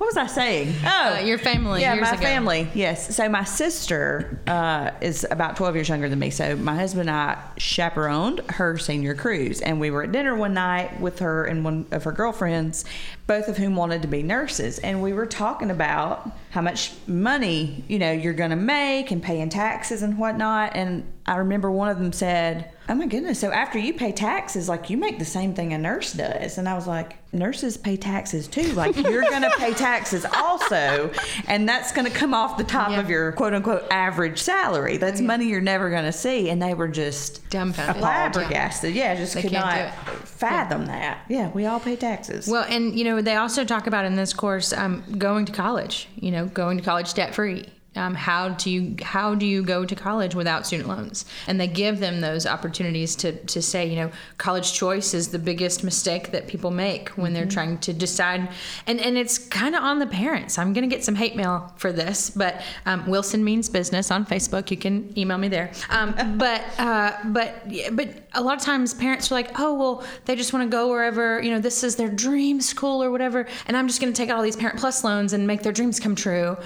what 0.00 0.06
was 0.06 0.16
I 0.16 0.26
saying? 0.28 0.74
Oh, 0.82 1.16
Uh, 1.16 1.18
your 1.20 1.36
family. 1.36 1.82
yeah, 1.82 1.94
my 1.94 2.12
ago. 2.12 2.22
family. 2.22 2.66
Yes. 2.72 3.14
So 3.14 3.28
my 3.28 3.44
sister 3.44 4.40
uh, 4.46 4.92
is 5.02 5.26
about 5.30 5.56
12 5.56 5.74
years 5.74 5.88
younger 5.90 6.08
than 6.08 6.18
me. 6.18 6.30
So 6.30 6.56
my 6.56 6.74
husband 6.74 7.10
and 7.10 7.16
I 7.18 7.38
chaperoned 7.58 8.40
her 8.52 8.78
senior 8.78 9.14
cruise, 9.14 9.60
and 9.60 9.78
we 9.78 9.90
were 9.90 10.04
at 10.04 10.12
dinner 10.12 10.34
one 10.34 10.54
night 10.54 10.98
with 11.02 11.18
her 11.18 11.44
and 11.44 11.64
one 11.64 11.84
of 11.90 12.04
her 12.04 12.12
girlfriends, 12.12 12.86
both 13.30 13.46
of 13.46 13.56
whom 13.56 13.76
wanted 13.76 14.02
to 14.02 14.08
be 14.08 14.24
nurses, 14.24 14.80
and 14.80 15.00
we 15.00 15.12
were 15.12 15.24
talking 15.24 15.70
about 15.70 16.28
how 16.50 16.60
much 16.60 16.90
money 17.06 17.84
you 17.86 17.96
know 17.96 18.10
you're 18.10 18.32
going 18.32 18.50
to 18.50 18.56
make 18.56 19.12
and 19.12 19.22
paying 19.22 19.48
taxes 19.48 20.02
and 20.02 20.18
whatnot. 20.18 20.72
And 20.74 21.04
I 21.26 21.36
remember 21.36 21.70
one 21.70 21.88
of 21.88 21.98
them 21.98 22.12
said, 22.12 22.72
"Oh 22.88 22.94
my 22.96 23.06
goodness! 23.06 23.38
So 23.38 23.52
after 23.52 23.78
you 23.78 23.94
pay 23.94 24.10
taxes, 24.10 24.68
like 24.68 24.90
you 24.90 24.96
make 24.96 25.20
the 25.20 25.24
same 25.24 25.54
thing 25.54 25.72
a 25.72 25.78
nurse 25.78 26.12
does." 26.12 26.58
And 26.58 26.68
I 26.68 26.74
was 26.74 26.88
like, 26.88 27.18
"Nurses 27.32 27.76
pay 27.76 27.96
taxes 27.96 28.48
too. 28.48 28.72
Like 28.72 28.96
you're 28.96 29.22
going 29.22 29.42
to 29.42 29.52
pay 29.58 29.74
taxes 29.74 30.26
also, 30.34 31.12
and 31.46 31.68
that's 31.68 31.92
going 31.92 32.06
to 32.06 32.12
come 32.12 32.34
off 32.34 32.58
the 32.58 32.64
top 32.64 32.90
Yeah. 32.90 32.98
of 32.98 33.08
your 33.08 33.30
quote 33.30 33.54
unquote 33.54 33.84
average 33.92 34.40
salary. 34.40 34.96
That's 34.96 35.20
money 35.20 35.46
you're 35.46 35.60
never 35.60 35.88
going 35.88 36.04
to 36.04 36.12
see." 36.12 36.50
And 36.50 36.60
they 36.60 36.74
were 36.74 36.88
just 36.88 37.48
Dumbfounded. 37.50 37.98
flabbergasted. 38.02 38.92
Yeah, 38.92 39.14
just 39.14 39.34
They 39.34 39.42
could 39.42 39.52
not 39.52 39.92
fathom 40.26 40.86
that. 40.86 41.18
Yeah, 41.28 41.50
we 41.50 41.66
all 41.66 41.78
pay 41.78 41.94
taxes. 41.94 42.48
Well, 42.48 42.64
and 42.68 42.98
you 42.98 43.04
know, 43.04 43.19
they 43.22 43.36
also 43.36 43.64
talk 43.64 43.86
about 43.86 44.04
in 44.04 44.16
this 44.16 44.32
course 44.32 44.72
um, 44.72 45.02
going 45.18 45.44
to 45.46 45.52
college. 45.52 46.08
You 46.16 46.30
know, 46.30 46.46
going 46.46 46.78
to 46.78 46.84
college 46.84 47.14
debt 47.14 47.34
free. 47.34 47.66
Um, 47.96 48.14
how 48.14 48.50
do 48.50 48.70
you 48.70 48.94
how 49.02 49.34
do 49.34 49.44
you 49.44 49.64
go 49.64 49.84
to 49.84 49.96
college 49.96 50.36
without 50.36 50.64
student 50.64 50.88
loans? 50.88 51.24
And 51.48 51.60
they 51.60 51.66
give 51.66 51.98
them 51.98 52.20
those 52.20 52.46
opportunities 52.46 53.16
to 53.16 53.32
to 53.32 53.60
say, 53.60 53.84
you 53.88 53.96
know, 53.96 54.12
college 54.38 54.72
choice 54.74 55.12
is 55.12 55.28
the 55.28 55.40
biggest 55.40 55.82
mistake 55.82 56.30
that 56.30 56.46
people 56.46 56.70
make 56.70 57.08
when 57.10 57.32
they're 57.32 57.46
trying 57.46 57.78
to 57.78 57.92
decide. 57.92 58.48
And 58.86 59.00
and 59.00 59.18
it's 59.18 59.38
kind 59.38 59.74
of 59.74 59.82
on 59.82 59.98
the 59.98 60.06
parents. 60.06 60.56
I'm 60.56 60.72
gonna 60.72 60.86
get 60.86 61.02
some 61.02 61.16
hate 61.16 61.34
mail 61.34 61.72
for 61.76 61.90
this, 61.90 62.30
but 62.30 62.62
um, 62.86 63.08
Wilson 63.08 63.42
means 63.42 63.68
business 63.68 64.12
on 64.12 64.24
Facebook. 64.24 64.70
You 64.70 64.76
can 64.76 65.12
email 65.18 65.38
me 65.38 65.48
there. 65.48 65.72
Um, 65.88 66.14
but 66.38 66.62
uh, 66.78 67.16
but 67.24 67.64
but 67.92 68.08
a 68.34 68.40
lot 68.40 68.56
of 68.56 68.62
times 68.62 68.94
parents 68.94 69.32
are 69.32 69.34
like, 69.34 69.58
oh 69.58 69.74
well, 69.74 70.04
they 70.26 70.36
just 70.36 70.52
want 70.52 70.64
to 70.64 70.70
go 70.70 70.88
wherever 70.88 71.42
you 71.42 71.50
know 71.50 71.58
this 71.58 71.82
is 71.82 71.96
their 71.96 72.08
dream 72.08 72.60
school 72.60 73.02
or 73.02 73.10
whatever, 73.10 73.48
and 73.66 73.76
I'm 73.76 73.88
just 73.88 74.00
going 74.00 74.12
to 74.12 74.16
take 74.16 74.30
out 74.30 74.36
all 74.36 74.44
these 74.44 74.56
Parent 74.56 74.78
Plus 74.78 75.02
loans 75.02 75.32
and 75.32 75.44
make 75.44 75.64
their 75.64 75.72
dreams 75.72 75.98
come 75.98 76.14
true. 76.14 76.56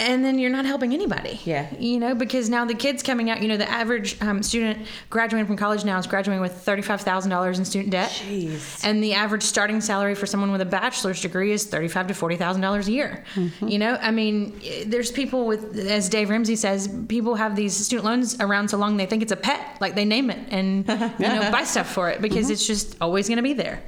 And 0.00 0.24
then 0.24 0.38
you're 0.38 0.50
not 0.50 0.64
helping 0.64 0.94
anybody. 0.94 1.40
Yeah. 1.44 1.72
You 1.78 1.98
know, 1.98 2.14
because 2.14 2.48
now 2.48 2.64
the 2.64 2.74
kids 2.74 3.02
coming 3.02 3.28
out, 3.30 3.42
you 3.42 3.48
know, 3.48 3.56
the 3.56 3.70
average 3.70 4.20
um, 4.22 4.42
student 4.42 4.86
graduating 5.10 5.46
from 5.46 5.56
college 5.56 5.84
now 5.84 5.98
is 5.98 6.06
graduating 6.06 6.40
with 6.40 6.64
$35,000 6.64 7.58
in 7.58 7.64
student 7.64 7.90
debt. 7.90 8.10
Jeez. 8.10 8.82
And 8.84 9.02
the 9.04 9.14
average 9.14 9.42
starting 9.42 9.80
salary 9.80 10.14
for 10.14 10.26
someone 10.26 10.52
with 10.52 10.60
a 10.62 10.66
bachelor's 10.66 11.20
degree 11.20 11.52
is 11.52 11.64
thirty-five 11.64 12.06
to 12.08 12.14
forty 12.14 12.36
thousand 12.36 12.62
dollars 12.62 12.88
a 12.88 12.92
year. 12.92 13.24
You 13.60 13.78
know, 13.78 13.98
I 14.00 14.10
mean, 14.10 14.58
there's 14.86 15.10
people 15.10 15.46
with, 15.46 15.76
as 15.78 16.08
Dave 16.08 16.30
Ramsey 16.30 16.56
says, 16.56 16.88
people 17.08 17.34
have 17.34 17.56
these 17.56 17.74
student 17.76 18.04
loans 18.04 18.40
around 18.40 18.68
so 18.68 18.76
long 18.78 18.96
they 18.96 19.06
think 19.06 19.22
it's 19.22 19.32
a 19.32 19.36
pet, 19.36 19.76
like 19.80 19.94
they 19.94 20.04
name 20.04 20.30
it 20.30 20.38
and 20.50 20.86
you 20.88 21.28
know 21.28 21.50
buy 21.52 21.64
stuff 21.64 21.92
for 21.92 22.10
it 22.10 22.20
because 22.20 22.50
it's 22.50 22.66
just 22.66 22.96
always 23.00 23.28
going 23.28 23.36
to 23.36 23.42
be 23.42 23.52
there, 23.52 23.82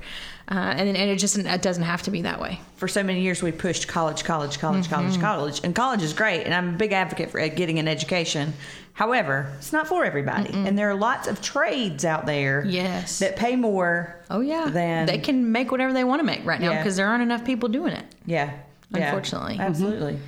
uh, 0.50 0.54
and 0.54 0.88
and 0.88 1.10
it 1.10 1.18
just 1.18 1.36
it 1.38 1.62
doesn't 1.62 1.82
have 1.82 2.02
to 2.02 2.10
be 2.10 2.22
that 2.22 2.40
way. 2.40 2.60
For 2.76 2.88
so 2.88 3.02
many 3.02 3.20
years, 3.22 3.42
we 3.42 3.52
pushed 3.52 3.88
college, 3.88 4.24
college, 4.24 4.58
college, 4.58 4.84
Mm-hmm. 4.86 4.94
college, 4.94 5.20
college, 5.20 5.60
and 5.64 5.74
college 5.74 6.02
is 6.02 6.12
great, 6.12 6.44
and 6.44 6.54
I'm 6.54 6.74
a 6.74 6.76
big 6.78 6.92
advocate 6.92 7.30
for 7.30 7.46
getting 7.48 7.78
an 7.78 7.88
education. 7.88 8.52
However, 8.92 9.52
it's 9.58 9.72
not 9.72 9.86
for 9.88 10.04
everybody, 10.04 10.52
and 10.54 10.78
there 10.78 10.88
are 10.88 10.94
lots 10.94 11.28
of 11.28 11.42
trades 11.42 12.04
out 12.04 12.24
there. 12.24 12.64
Yes. 12.66 13.18
That 13.18 13.36
pay 13.36 13.54
more. 13.56 14.16
Oh 14.30 14.40
yeah, 14.40 14.70
Than 14.70 15.06
they 15.06 15.18
can 15.18 15.52
make 15.52 15.70
whatever 15.70 15.92
they 15.92 16.04
want 16.04 16.20
to 16.20 16.24
make 16.24 16.44
right 16.46 16.60
now 16.60 16.70
Yeah. 16.70 16.78
because 16.78 16.96
there 16.96 17.06
aren't 17.06 17.22
enough 17.22 17.44
people 17.44 17.68
doing 17.68 17.92
it. 17.92 18.04
Yeah. 18.24 18.52
yeah, 18.94 19.06
Unfortunately. 19.06 19.58
Absolutely. 19.58 20.18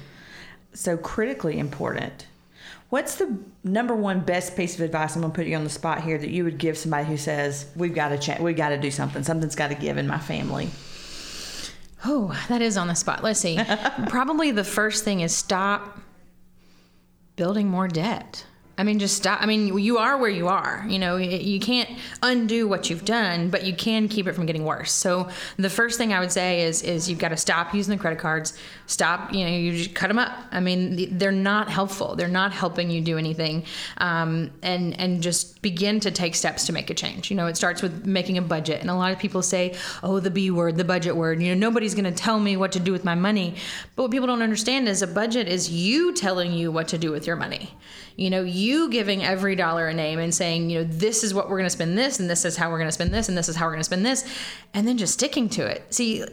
So 0.74 0.96
critically 0.98 1.58
important. 1.58 2.26
What's 2.90 3.16
the 3.16 3.38
number 3.64 3.94
one 3.94 4.20
best 4.20 4.56
piece 4.56 4.74
of 4.74 4.80
advice? 4.80 5.14
I'm 5.14 5.22
gonna 5.22 5.34
put 5.34 5.46
you 5.46 5.56
on 5.56 5.64
the 5.64 5.70
spot 5.70 6.02
here 6.02 6.16
that 6.16 6.30
you 6.30 6.44
would 6.44 6.56
give 6.56 6.78
somebody 6.78 7.06
who 7.06 7.18
says 7.18 7.66
we've 7.76 7.94
got 7.94 8.08
to 8.08 8.18
change, 8.18 8.40
we've 8.40 8.56
got 8.56 8.70
to 8.70 8.78
do 8.78 8.90
something. 8.90 9.22
Something's 9.22 9.54
got 9.54 9.68
to 9.68 9.74
give 9.74 9.98
in 9.98 10.06
my 10.06 10.18
family. 10.18 10.70
Oh, 12.04 12.38
that 12.48 12.62
is 12.62 12.76
on 12.76 12.88
the 12.88 12.94
spot. 12.94 13.22
Let's 13.22 13.40
see. 13.40 13.58
Probably 14.08 14.52
the 14.52 14.64
first 14.64 15.04
thing 15.04 15.20
is 15.20 15.34
stop 15.34 15.98
building 17.36 17.68
more 17.68 17.88
debt. 17.88 18.46
I 18.78 18.84
mean, 18.84 19.00
just 19.00 19.16
stop. 19.16 19.42
I 19.42 19.46
mean, 19.46 19.76
you 19.76 19.98
are 19.98 20.16
where 20.16 20.30
you 20.30 20.46
are. 20.46 20.84
You 20.88 21.00
know, 21.00 21.16
you 21.16 21.58
can't 21.58 21.90
undo 22.22 22.68
what 22.68 22.88
you've 22.88 23.04
done, 23.04 23.50
but 23.50 23.64
you 23.64 23.74
can 23.74 24.08
keep 24.08 24.28
it 24.28 24.34
from 24.34 24.46
getting 24.46 24.64
worse. 24.64 24.92
So 24.92 25.28
the 25.56 25.68
first 25.68 25.98
thing 25.98 26.12
I 26.12 26.20
would 26.20 26.30
say 26.30 26.62
is 26.62 26.82
is 26.82 27.10
you've 27.10 27.18
got 27.18 27.30
to 27.30 27.36
stop 27.36 27.74
using 27.74 27.96
the 27.96 28.00
credit 28.00 28.20
cards. 28.20 28.56
Stop. 28.86 29.32
You 29.32 29.44
know, 29.44 29.50
you 29.50 29.72
just 29.72 29.96
cut 29.96 30.06
them 30.06 30.18
up. 30.18 30.32
I 30.52 30.60
mean, 30.60 31.18
they're 31.18 31.32
not 31.32 31.68
helpful. 31.68 32.14
They're 32.14 32.28
not 32.28 32.52
helping 32.52 32.88
you 32.88 33.00
do 33.00 33.18
anything. 33.18 33.64
Um, 33.96 34.52
and 34.62 34.98
and 35.00 35.22
just 35.24 35.60
begin 35.60 35.98
to 36.00 36.12
take 36.12 36.36
steps 36.36 36.64
to 36.66 36.72
make 36.72 36.88
a 36.88 36.94
change. 36.94 37.30
You 37.30 37.36
know, 37.36 37.48
it 37.48 37.56
starts 37.56 37.82
with 37.82 38.06
making 38.06 38.38
a 38.38 38.42
budget. 38.42 38.80
And 38.80 38.90
a 38.90 38.94
lot 38.94 39.10
of 39.10 39.18
people 39.18 39.42
say, 39.42 39.74
"Oh, 40.04 40.20
the 40.20 40.30
B 40.30 40.52
word, 40.52 40.76
the 40.76 40.84
budget 40.84 41.16
word." 41.16 41.42
You 41.42 41.52
know, 41.52 41.58
nobody's 41.58 41.96
going 41.96 42.04
to 42.04 42.12
tell 42.12 42.38
me 42.38 42.56
what 42.56 42.70
to 42.72 42.80
do 42.80 42.92
with 42.92 43.04
my 43.04 43.16
money. 43.16 43.56
But 43.96 44.04
what 44.04 44.12
people 44.12 44.28
don't 44.28 44.42
understand 44.42 44.88
is 44.88 45.02
a 45.02 45.08
budget 45.08 45.48
is 45.48 45.68
you 45.68 46.14
telling 46.14 46.52
you 46.52 46.70
what 46.70 46.86
to 46.88 46.98
do 46.98 47.10
with 47.10 47.26
your 47.26 47.34
money. 47.34 47.74
You 48.18 48.30
know, 48.30 48.42
you 48.42 48.67
giving 48.90 49.24
every 49.24 49.54
dollar 49.54 49.88
a 49.88 49.94
name 49.94 50.18
and 50.18 50.34
saying, 50.34 50.70
you 50.70 50.78
know, 50.78 50.84
this 50.84 51.24
is 51.24 51.34
what 51.34 51.48
we're 51.48 51.56
going 51.56 51.66
to 51.66 51.70
spend 51.70 51.96
this, 51.96 52.20
and 52.20 52.28
this 52.28 52.44
is 52.44 52.56
how 52.56 52.70
we're 52.70 52.78
going 52.78 52.88
to 52.88 52.92
spend 52.92 53.12
this, 53.12 53.28
and 53.28 53.36
this 53.36 53.48
is 53.48 53.56
how 53.56 53.66
we're 53.66 53.72
going 53.72 53.80
to 53.80 53.84
spend 53.84 54.04
this, 54.04 54.24
and 54.74 54.86
then 54.86 54.96
just 54.96 55.14
sticking 55.14 55.48
to 55.48 55.66
it. 55.66 55.82
See, 55.92 56.24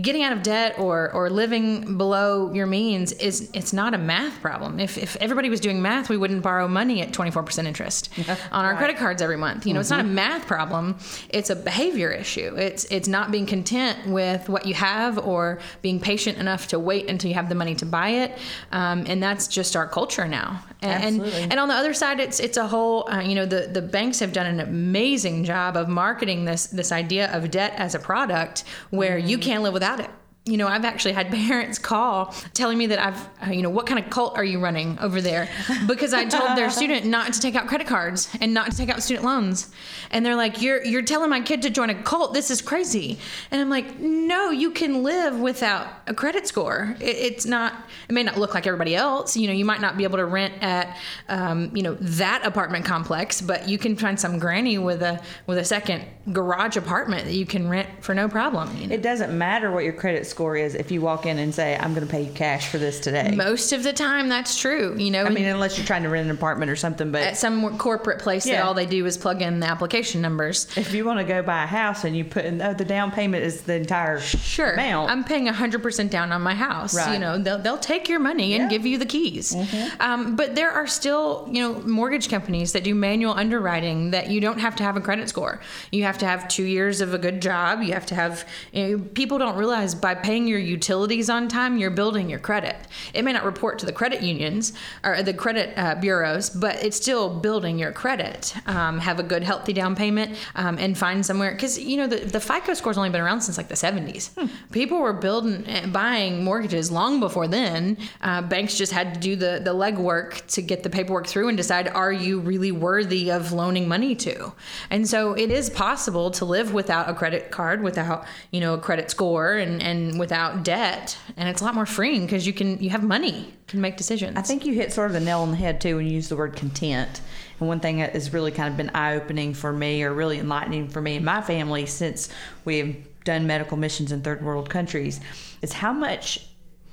getting 0.00 0.22
out 0.22 0.32
of 0.32 0.42
debt 0.42 0.78
or 0.78 1.12
or 1.12 1.30
living 1.30 1.96
below 1.96 2.52
your 2.52 2.66
means 2.66 3.12
is 3.12 3.50
it's 3.54 3.72
not 3.72 3.94
a 3.94 3.98
math 3.98 4.40
problem. 4.40 4.80
If 4.80 4.98
if 4.98 5.16
everybody 5.16 5.50
was 5.50 5.60
doing 5.60 5.80
math, 5.80 6.08
we 6.08 6.16
wouldn't 6.16 6.42
borrow 6.42 6.68
money 6.68 7.00
at 7.02 7.12
24% 7.12 7.64
interest 7.66 8.10
on 8.52 8.64
our 8.64 8.76
credit 8.76 8.96
cards 8.96 9.22
every 9.22 9.36
month. 9.36 9.66
You 9.66 9.74
know, 9.74 9.80
it's 9.80 9.90
not 9.90 10.00
a 10.00 10.04
math 10.04 10.46
problem. 10.46 10.98
It's 11.28 11.50
a 11.50 11.56
behavior 11.56 12.10
issue. 12.10 12.54
It's 12.56 12.84
it's 12.86 13.08
not 13.08 13.30
being 13.30 13.46
content 13.46 14.08
with 14.08 14.48
what 14.48 14.66
you 14.66 14.74
have 14.74 15.18
or 15.18 15.60
being 15.82 16.00
patient 16.00 16.38
enough 16.38 16.68
to 16.68 16.78
wait 16.78 17.08
until 17.08 17.28
you 17.28 17.34
have 17.34 17.48
the 17.48 17.54
money 17.54 17.74
to 17.76 17.86
buy 17.86 18.08
it. 18.08 18.38
Um, 18.72 19.04
and 19.06 19.22
that's 19.22 19.46
just 19.46 19.76
our 19.76 19.86
culture 19.86 20.26
now. 20.26 20.64
And, 20.80 21.20
Absolutely. 21.20 21.42
and 21.42 21.52
and 21.52 21.60
on 21.60 21.68
the 21.68 21.74
other 21.82 21.94
side, 21.94 22.20
it's 22.20 22.38
it's 22.38 22.56
a 22.56 22.68
whole. 22.68 23.08
Uh, 23.10 23.20
you 23.20 23.34
know, 23.34 23.44
the 23.44 23.66
the 23.66 23.82
banks 23.82 24.20
have 24.20 24.32
done 24.32 24.46
an 24.46 24.60
amazing 24.60 25.44
job 25.44 25.76
of 25.76 25.88
marketing 25.88 26.44
this 26.44 26.66
this 26.66 26.92
idea 26.92 27.30
of 27.32 27.50
debt 27.50 27.72
as 27.76 27.94
a 27.94 27.98
product 27.98 28.64
where 28.90 29.18
you 29.18 29.36
can't 29.36 29.62
live 29.62 29.72
without 29.72 29.98
it. 29.98 30.10
You 30.44 30.56
know, 30.56 30.66
I've 30.66 30.84
actually 30.84 31.12
had 31.12 31.30
parents 31.30 31.78
call 31.78 32.34
telling 32.52 32.76
me 32.76 32.88
that 32.88 32.98
I've, 32.98 33.54
you 33.54 33.62
know, 33.62 33.70
what 33.70 33.86
kind 33.86 34.04
of 34.04 34.10
cult 34.10 34.36
are 34.36 34.44
you 34.44 34.58
running 34.58 34.98
over 34.98 35.20
there? 35.20 35.48
Because 35.86 36.12
I 36.12 36.24
told 36.24 36.58
their 36.58 36.70
student 36.78 37.06
not 37.06 37.32
to 37.34 37.40
take 37.40 37.54
out 37.54 37.68
credit 37.68 37.86
cards 37.86 38.28
and 38.40 38.52
not 38.52 38.70
to 38.70 38.76
take 38.76 38.88
out 38.88 39.02
student 39.02 39.24
loans, 39.24 39.70
and 40.10 40.26
they're 40.26 40.36
like, 40.36 40.60
"You're 40.60 40.84
you're 40.84 41.02
telling 41.02 41.30
my 41.30 41.40
kid 41.40 41.62
to 41.62 41.70
join 41.70 41.90
a 41.90 42.02
cult? 42.02 42.34
This 42.34 42.50
is 42.50 42.60
crazy." 42.60 43.18
And 43.50 43.60
I'm 43.60 43.70
like, 43.70 44.00
"No, 44.00 44.50
you 44.50 44.72
can 44.72 45.02
live 45.02 45.38
without 45.38 45.86
a 46.06 46.14
credit 46.14 46.46
score. 46.46 46.96
It, 46.98 47.16
it's 47.16 47.46
not. 47.46 47.74
It 48.08 48.12
may 48.12 48.24
not 48.24 48.36
look 48.36 48.54
like 48.54 48.66
everybody 48.66 48.96
else. 48.96 49.36
You 49.36 49.46
know, 49.46 49.52
you 49.52 49.64
might 49.64 49.80
not 49.80 49.96
be 49.96 50.04
able 50.04 50.18
to 50.18 50.26
rent 50.26 50.54
at, 50.60 50.98
um, 51.28 51.74
you 51.74 51.82
know, 51.82 51.94
that 51.94 52.44
apartment 52.44 52.84
complex, 52.84 53.40
but 53.40 53.68
you 53.68 53.78
can 53.78 53.96
find 53.96 54.18
some 54.18 54.38
granny 54.40 54.78
with 54.78 55.02
a 55.02 55.20
with 55.46 55.58
a 55.58 55.64
second 55.64 56.04
garage 56.30 56.76
apartment 56.76 57.24
that 57.24 57.34
you 57.34 57.44
can 57.44 57.68
rent 57.68 57.88
for 58.00 58.14
no 58.14 58.28
problem. 58.28 58.76
You 58.76 58.86
know? 58.86 58.94
It 58.94 59.02
doesn't 59.02 59.36
matter 59.36 59.72
what 59.72 59.82
your 59.82 59.92
credit 59.92 60.24
score 60.26 60.56
is 60.56 60.74
if 60.76 60.92
you 60.92 61.00
walk 61.00 61.26
in 61.26 61.38
and 61.38 61.52
say, 61.52 61.76
I'm 61.76 61.94
going 61.94 62.06
to 62.06 62.10
pay 62.10 62.22
you 62.22 62.32
cash 62.32 62.68
for 62.68 62.78
this 62.78 63.00
today. 63.00 63.32
Most 63.34 63.72
of 63.72 63.82
the 63.82 63.92
time, 63.92 64.28
that's 64.28 64.56
true. 64.60 64.96
You 64.96 65.10
know, 65.10 65.24
I 65.24 65.30
mean, 65.30 65.46
unless 65.46 65.76
you're 65.76 65.86
trying 65.86 66.04
to 66.04 66.08
rent 66.08 66.26
an 66.28 66.34
apartment 66.36 66.70
or 66.70 66.76
something, 66.76 67.10
but 67.10 67.22
at 67.22 67.36
some 67.36 67.76
corporate 67.76 68.20
place 68.20 68.44
that 68.44 68.62
all 68.62 68.72
they 68.74 68.86
do 68.86 69.04
is 69.04 69.18
plug 69.18 69.42
in 69.42 69.58
the 69.58 69.66
application 69.66 70.20
numbers. 70.20 70.68
if 70.76 70.94
you 70.94 71.04
want 71.04 71.18
to 71.18 71.24
go 71.24 71.42
buy 71.42 71.64
a 71.64 71.66
house 71.66 72.04
and 72.04 72.16
you 72.16 72.24
put 72.24 72.44
in, 72.44 72.62
oh, 72.62 72.72
the 72.74 72.84
down 72.84 73.10
payment 73.10 73.42
is 73.42 73.62
the 73.62 73.74
entire 73.74 74.20
Sure, 74.20 74.74
amount. 74.74 75.10
I'm 75.10 75.24
paying 75.24 75.46
100% 75.48 76.08
down 76.10 76.30
on 76.30 76.40
my 76.42 76.54
house. 76.54 76.94
Right. 76.94 77.14
You 77.14 77.18
know, 77.18 77.38
they'll, 77.38 77.58
they'll 77.58 77.78
take 77.78 78.08
your 78.08 78.20
money 78.20 78.52
and 78.52 78.52
Yeah. 78.52 78.58
Mm-hmm. 78.62 78.68
give 78.70 78.86
you 78.86 78.98
the 78.98 79.06
keys. 79.06 79.56
Um, 79.98 80.36
but 80.36 80.54
there 80.54 80.70
are 80.70 80.86
still, 80.86 81.48
you 81.50 81.60
know, 81.62 81.80
mortgage 81.82 82.28
companies 82.28 82.72
that 82.72 82.84
do 82.84 82.94
manual 82.94 83.34
underwriting 83.34 84.10
that 84.12 84.28
you 84.30 84.40
don't 84.40 84.58
have 84.58 84.76
to 84.76 84.82
have 84.84 84.96
a 84.96 85.00
credit 85.00 85.28
score. 85.28 85.60
You 85.90 86.04
have 86.04 86.11
to 86.18 86.26
have 86.26 86.48
two 86.48 86.64
years 86.64 87.00
of 87.00 87.14
a 87.14 87.18
good 87.18 87.40
job. 87.40 87.82
You 87.82 87.92
have 87.92 88.06
to 88.06 88.14
have, 88.14 88.46
you 88.72 88.98
know, 88.98 89.04
people 89.14 89.38
don't 89.38 89.56
realize 89.56 89.94
by 89.94 90.14
paying 90.14 90.46
your 90.46 90.58
utilities 90.58 91.30
on 91.30 91.48
time, 91.48 91.78
you're 91.78 91.90
building 91.90 92.28
your 92.28 92.38
credit. 92.38 92.76
It 93.14 93.24
may 93.24 93.32
not 93.32 93.44
report 93.44 93.78
to 93.80 93.86
the 93.86 93.92
credit 93.92 94.22
unions 94.22 94.72
or 95.04 95.22
the 95.22 95.34
credit 95.34 95.72
uh, 95.76 95.94
bureaus, 95.96 96.50
but 96.50 96.82
it's 96.82 96.96
still 96.96 97.40
building 97.40 97.78
your 97.78 97.92
credit. 97.92 98.54
Um, 98.66 98.98
have 98.98 99.18
a 99.18 99.22
good, 99.22 99.42
healthy 99.42 99.72
down 99.72 99.96
payment 99.96 100.36
um, 100.54 100.78
and 100.78 100.96
find 100.96 101.24
somewhere. 101.24 101.52
Because, 101.52 101.78
you 101.78 101.96
know, 101.96 102.06
the, 102.06 102.16
the 102.16 102.40
FICO 102.40 102.74
score's 102.74 102.98
only 102.98 103.10
been 103.10 103.20
around 103.20 103.40
since 103.40 103.56
like 103.56 103.68
the 103.68 103.74
70s. 103.74 104.30
People 104.72 104.98
were 104.98 105.12
building, 105.12 105.68
uh, 105.68 105.86
buying 105.88 106.44
mortgages 106.44 106.90
long 106.90 107.20
before 107.20 107.48
then. 107.48 107.96
Uh, 108.20 108.42
banks 108.42 108.76
just 108.76 108.92
had 108.92 109.14
to 109.14 109.20
do 109.20 109.36
the, 109.36 109.60
the 109.62 109.74
legwork 109.74 110.46
to 110.48 110.62
get 110.62 110.82
the 110.82 110.90
paperwork 110.90 111.26
through 111.26 111.48
and 111.48 111.56
decide, 111.56 111.88
are 111.88 112.12
you 112.12 112.40
really 112.40 112.72
worthy 112.72 113.30
of 113.30 113.52
loaning 113.52 113.88
money 113.88 114.14
to? 114.14 114.52
And 114.90 115.08
so 115.08 115.32
it 115.34 115.50
is 115.50 115.70
possible 115.70 116.01
to 116.04 116.44
live 116.44 116.72
without 116.72 117.08
a 117.08 117.14
credit 117.14 117.50
card, 117.50 117.82
without, 117.82 118.26
you 118.50 118.60
know, 118.60 118.74
a 118.74 118.78
credit 118.78 119.10
score 119.10 119.54
and, 119.54 119.82
and 119.82 120.18
without 120.18 120.64
debt. 120.64 121.16
And 121.36 121.48
it's 121.48 121.60
a 121.60 121.64
lot 121.64 121.74
more 121.74 121.86
freeing 121.86 122.22
because 122.26 122.46
you 122.46 122.52
can, 122.52 122.82
you 122.82 122.90
have 122.90 123.02
money, 123.02 123.52
can 123.68 123.80
make 123.80 123.96
decisions. 123.96 124.36
I 124.36 124.42
think 124.42 124.66
you 124.66 124.74
hit 124.74 124.92
sort 124.92 125.06
of 125.06 125.12
the 125.12 125.20
nail 125.20 125.40
on 125.40 125.50
the 125.50 125.56
head 125.56 125.80
too 125.80 125.96
when 125.96 126.06
you 126.06 126.12
use 126.12 126.28
the 126.28 126.36
word 126.36 126.56
content. 126.56 127.20
And 127.58 127.68
one 127.68 127.80
thing 127.80 127.98
that 127.98 128.12
has 128.12 128.32
really 128.32 128.50
kind 128.50 128.68
of 128.68 128.76
been 128.76 128.90
eye 128.90 129.14
opening 129.14 129.54
for 129.54 129.72
me, 129.72 130.02
or 130.02 130.12
really 130.12 130.38
enlightening 130.38 130.88
for 130.88 131.00
me 131.00 131.16
and 131.16 131.24
my 131.24 131.40
family 131.42 131.86
since 131.86 132.28
we've 132.64 133.06
done 133.24 133.46
medical 133.46 133.76
missions 133.76 134.10
in 134.10 134.22
third 134.22 134.42
world 134.42 134.68
countries, 134.68 135.20
is 135.60 135.72
how 135.72 135.92
much, 135.92 136.46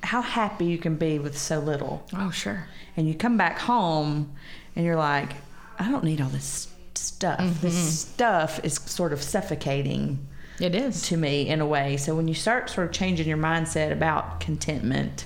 how 0.04 0.22
happy 0.22 0.66
you 0.66 0.78
can 0.78 0.96
be 0.96 1.18
with 1.18 1.38
so 1.38 1.60
little. 1.60 2.06
Oh, 2.14 2.30
sure. 2.30 2.68
And 2.96 3.08
you 3.08 3.16
come 3.16 3.38
back 3.38 3.58
home 3.58 4.36
and 4.76 4.86
you're 4.86 4.96
like, 4.96 5.34
I 5.80 5.90
don't 5.90 6.04
need 6.04 6.22
all 6.22 6.30
this 6.30 6.68
stuff. 7.00 7.62
This 7.62 8.00
stuff 8.02 8.60
is 8.64 8.76
sort 8.86 9.14
of 9.14 9.22
suffocating 9.24 10.26
It 10.60 10.76
is. 10.76 11.02
to 11.04 11.18
me 11.18 11.48
in 11.48 11.62
a 11.62 11.66
way. 11.66 11.98
So 11.98 12.16
when 12.16 12.28
you 12.28 12.34
start 12.34 12.70
sort 12.70 12.88
of 12.88 12.94
changing 12.94 13.28
your 13.28 13.38
mindset 13.38 13.92
about 13.92 14.40
contentment 14.40 15.26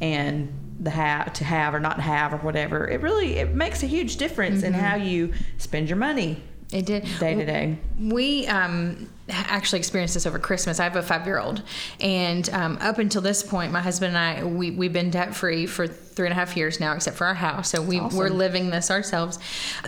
and 0.00 0.52
the 0.80 0.90
have 0.90 1.32
to 1.34 1.44
have 1.44 1.74
or 1.74 1.80
not 1.80 2.00
have 2.00 2.32
or 2.32 2.38
whatever, 2.38 2.88
it 2.88 3.00
really 3.02 3.36
it 3.36 3.54
makes 3.54 3.82
a 3.82 3.86
huge 3.86 4.16
difference 4.16 4.62
in 4.62 4.72
how 4.72 4.94
you 4.96 5.32
spend 5.58 5.88
your 5.88 5.98
money 5.98 6.42
It 6.72 6.86
did. 6.86 7.06
day 7.18 7.34
to 7.34 7.44
day. 7.44 7.78
We 7.98 8.46
um, 8.46 9.08
actually 9.30 9.78
experienced 9.78 10.14
this 10.14 10.26
over 10.26 10.38
Christmas. 10.38 10.80
I 10.80 10.84
have 10.84 10.96
a 10.96 11.02
five 11.02 11.26
year 11.26 11.38
old. 11.38 11.62
And 12.00 12.48
um, 12.50 12.78
up 12.80 12.98
until 12.98 13.22
this 13.22 13.42
point, 13.42 13.72
my 13.72 13.80
husband 13.80 14.16
and 14.16 14.18
I, 14.18 14.44
we, 14.44 14.70
we've 14.70 14.92
been 14.92 15.10
debt 15.10 15.34
free 15.34 15.66
for 15.66 15.86
three 15.86 16.26
and 16.26 16.32
a 16.32 16.34
half 16.34 16.56
years 16.56 16.80
now, 16.80 16.92
except 16.92 17.16
for 17.16 17.26
our 17.26 17.34
house. 17.34 17.70
So 17.70 17.80
we, 17.80 18.00
we're 18.00 18.28
living 18.28 18.68
this 18.68 18.90
ourselves. 18.90 19.38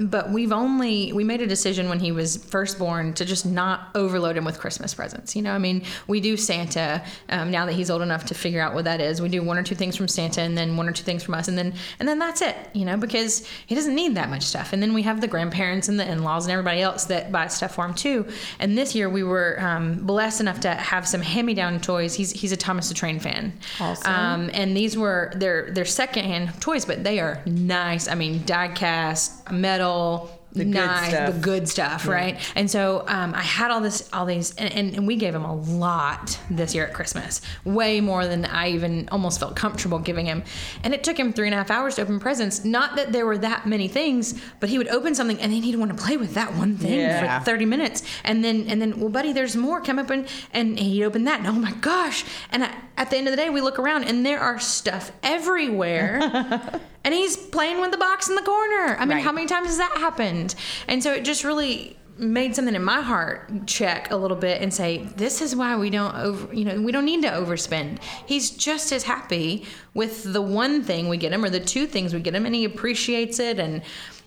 But 0.01 0.31
we've 0.31 0.53
only, 0.53 1.13
we 1.13 1.25
made 1.25 1.43
a 1.43 1.47
decision 1.47 1.89
when 1.89 2.01
he 2.01 2.13
was 2.13 2.37
first 2.37 2.79
born 2.79 3.13
to 3.15 3.25
just 3.25 3.45
not 3.45 3.89
overload 3.95 4.37
him 4.37 4.45
with 4.45 4.59
Christmas 4.59 4.95
presents. 4.95 5.37
You 5.37 5.43
know, 5.43 5.53
I 5.53 5.59
mean, 5.59 5.85
we 6.07 6.21
do 6.21 6.37
Santa 6.37 7.03
um, 7.29 7.51
now 7.51 7.67
that 7.67 7.73
he's 7.73 7.91
old 7.91 8.03
enough 8.03 8.25
to 8.27 8.35
figure 8.35 8.61
out 8.61 8.73
what 8.73 8.85
that 8.85 9.01
is. 9.01 9.21
We 9.21 9.29
do 9.29 9.43
one 9.43 9.59
or 9.59 9.63
two 9.63 9.75
things 9.75 9.97
from 9.97 10.09
Santa 10.09 10.41
and 10.41 10.57
then 10.57 10.77
one 10.77 10.89
or 10.89 10.93
two 10.93 11.05
things 11.05 11.23
from 11.23 11.35
us. 11.35 11.49
And 11.49 11.59
then, 11.59 11.75
and 11.99 12.09
then 12.09 12.19
that's 12.19 12.41
it, 12.41 12.57
you 12.73 12.85
know, 12.85 12.97
because 12.97 13.47
he 13.67 13.75
doesn't 13.75 13.95
need 13.95 14.15
that 14.15 14.31
much 14.31 14.43
stuff. 14.43 14.73
And 14.73 14.83
then 14.83 14.95
we 14.95 15.03
have 15.03 15.21
the 15.21 15.29
grandparents 15.29 15.89
and 15.89 15.99
the 15.99 16.11
in 16.11 16.23
laws 16.23 16.47
and 16.47 16.53
everybody 16.53 16.81
else 16.81 17.05
that 17.07 17.33
buy 17.33 17.49
stuff 17.49 17.75
for 17.75 17.85
him 17.85 17.95
too. 17.95 18.27
And 18.59 18.79
this 18.79 18.95
year 18.95 19.11
we 19.11 19.23
were 19.23 19.32
um, 19.61 20.07
blessed 20.07 20.41
enough 20.41 20.61
to 20.61 20.75
have 20.75 21.07
some 21.07 21.23
hand-me-down 21.23 21.81
toys. 21.81 22.15
He's 22.15 22.31
he's 22.33 22.53
a 22.53 22.57
Thomas 22.57 22.89
the 22.89 22.95
Train 22.95 23.21
fan. 23.21 23.53
Awesome. 23.81 24.13
Um, 24.13 24.51
and 24.53 24.77
these 24.77 24.97
were 24.97 25.33
they're 25.37 25.71
they're 25.71 25.85
secondhand 25.85 26.61
toys, 26.61 26.85
but 26.85 27.05
they 27.05 27.21
are 27.21 27.41
nice. 27.47 28.09
I 28.09 28.15
mean, 28.15 28.43
die 28.45 28.69
cast, 28.69 29.51
metal. 29.51 30.39
The 30.55 30.65
good 30.65 30.75
nice, 30.75 31.09
stuff. 31.11 31.33
the 31.35 31.41
good 31.41 31.69
stuff, 31.69 32.07
right? 32.07 32.39
And 32.55 32.71
so 32.71 33.05
um, 33.09 33.33
I 33.35 33.41
had 33.41 33.71
all 33.71 33.81
this, 33.81 34.09
all 34.13 34.27
these, 34.27 34.55
and, 34.57 34.71
and, 34.73 34.95
and 34.95 35.07
we 35.07 35.17
gave 35.17 35.35
him 35.35 35.45
a 35.45 35.55
lot 35.55 36.39
this 36.51 36.75
year 36.75 36.87
at 36.87 36.93
Christmas, 36.93 37.41
way 37.65 38.03
more 38.03 38.27
than 38.27 38.45
I 38.45 38.69
even 38.73 39.09
almost 39.11 39.41
felt 39.41 39.57
comfortable 39.57 39.99
giving 39.99 40.27
him. 40.27 40.43
And 40.85 40.93
it 40.93 41.05
took 41.05 41.19
him 41.19 41.33
three 41.33 41.47
and 41.47 41.55
a 41.55 41.57
half 41.57 41.71
hours 41.71 41.95
to 41.97 42.03
open 42.03 42.21
presents. 42.21 42.65
Not 42.67 42.97
that 42.97 43.13
there 43.13 43.25
were 43.25 43.39
that 43.39 43.67
many 43.67 43.89
things, 43.89 44.39
but 44.61 44.69
he 44.69 44.77
would 44.77 44.89
open 44.89 45.15
something 45.15 45.41
and 45.41 45.53
then 45.53 45.63
he'd 45.63 45.77
want 45.77 45.97
to 45.97 46.03
play 46.03 46.19
with 46.19 46.35
that 46.35 46.55
one 46.55 46.77
thing 46.77 46.99
Yeah. 47.01 47.39
for 47.39 47.45
30 47.47 47.65
minutes, 47.65 48.03
and 48.25 48.45
then 48.45 48.67
and 48.69 48.81
then, 48.81 49.01
well, 49.01 49.09
buddy, 49.09 49.33
there's 49.33 49.57
more. 49.57 49.81
Come 49.81 49.99
up 49.99 50.11
and 50.11 50.27
and 50.53 50.79
he'd 50.79 51.05
open 51.05 51.25
that, 51.25 51.39
and 51.41 51.49
oh 51.49 51.53
my 51.53 51.73
gosh! 51.81 52.25
And 52.51 52.65
I, 52.65 52.75
at 52.99 53.09
the 53.11 53.17
end 53.17 53.27
of 53.27 53.33
the 53.33 53.37
day, 53.39 53.49
we 53.49 53.61
look 53.63 53.79
around 53.79 54.05
and 54.05 54.25
there 54.27 54.39
are 54.39 54.59
stuff 54.61 55.13
everywhere. 55.23 56.81
And 57.05 57.13
he's 57.13 57.37
playing 57.37 57.81
with 57.81 57.91
the 57.91 57.97
box 57.99 58.29
in 58.29 58.35
the 58.37 58.43
corner. 58.43 58.97
I 58.99 59.01
mean, 59.05 59.17
Right. 59.17 59.25
how 59.25 59.33
many 59.33 59.47
times 59.47 59.67
has 59.69 59.79
that 59.79 59.93
happened? 59.99 60.55
And 60.89 61.03
so 61.03 61.13
it 61.13 61.25
just 61.25 61.43
really 61.45 61.97
made 62.19 62.55
something 62.55 62.75
in 62.75 62.85
my 62.85 63.01
heart 63.01 63.51
check 63.67 64.11
a 64.13 64.17
little 64.17 64.37
bit 64.37 64.61
and 64.61 64.73
say, 64.73 64.99
this 65.17 65.41
is 65.41 65.57
why 65.57 65.77
we 65.77 65.91
don't 65.91 66.15
over, 66.15 66.55
you 66.55 66.65
know, 66.65 66.81
we 66.81 66.93
don't 66.93 67.07
need 67.07 67.23
to 67.23 67.29
overspend. 67.29 67.99
He's 68.27 68.51
just 68.51 68.93
as 68.93 69.03
happy 69.05 69.67
with 69.95 70.33
the 70.33 70.43
one 70.43 70.85
thing 70.85 71.09
we 71.09 71.17
get 71.17 71.33
him 71.33 71.45
or 71.45 71.51
the 71.51 71.59
two 71.59 71.87
things 71.87 72.13
we 72.15 72.21
get 72.21 72.35
him, 72.35 72.45
and 72.47 72.55
he 72.55 72.65
appreciates 72.65 73.41
it. 73.41 73.59
And 73.59 73.81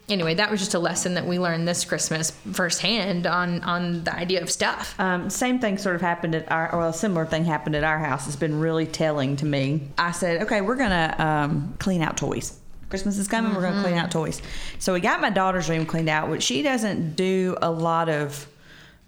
anyway, 0.10 0.34
that 0.34 0.50
was 0.52 0.60
just 0.60 0.74
a 0.74 0.80
lesson 0.80 1.14
that 1.14 1.26
we 1.28 1.38
learned 1.40 1.68
this 1.68 1.86
Christmas 1.86 2.32
firsthand 2.52 3.28
on 3.28 3.62
on 3.64 4.04
the 4.04 4.14
idea 4.16 4.42
of 4.42 4.50
stuff. 4.52 5.00
Um, 5.00 5.30
same 5.30 5.60
thing 5.60 5.78
sort 5.78 5.96
of 5.96 6.02
happened 6.02 6.34
at 6.36 6.52
our, 6.52 6.74
or 6.74 6.88
a 6.88 6.94
similar 6.94 7.26
thing 7.26 7.46
happened 7.46 7.76
at 7.76 7.84
our 7.84 8.00
house. 8.00 8.26
It's 8.28 8.36
been 8.36 8.60
really 8.60 8.88
telling 8.88 9.36
to 9.38 9.46
me. 9.46 9.88
I 9.98 10.12
said, 10.12 10.42
okay, 10.42 10.62
we're 10.62 10.76
gonna 10.76 11.16
um, 11.20 11.76
clean 11.80 12.02
out 12.02 12.18
toys. 12.18 12.60
Christmas 12.96 13.18
is 13.18 13.28
coming. 13.28 13.54
We're 13.54 13.62
gonna 13.62 13.82
clean 13.82 13.96
out 13.96 14.10
mm-hmm. 14.10 14.20
toys. 14.20 14.42
So 14.80 14.94
we 14.94 15.02
got 15.02 15.20
my 15.20 15.30
daughter's 15.30 15.68
room 15.68 15.86
cleaned 15.86 16.08
out, 16.08 16.30
which 16.30 16.44
she 16.44 16.62
doesn't 16.62 17.18
do 17.18 17.58
a 17.62 17.70
lot 17.70 18.08
of 18.08 18.48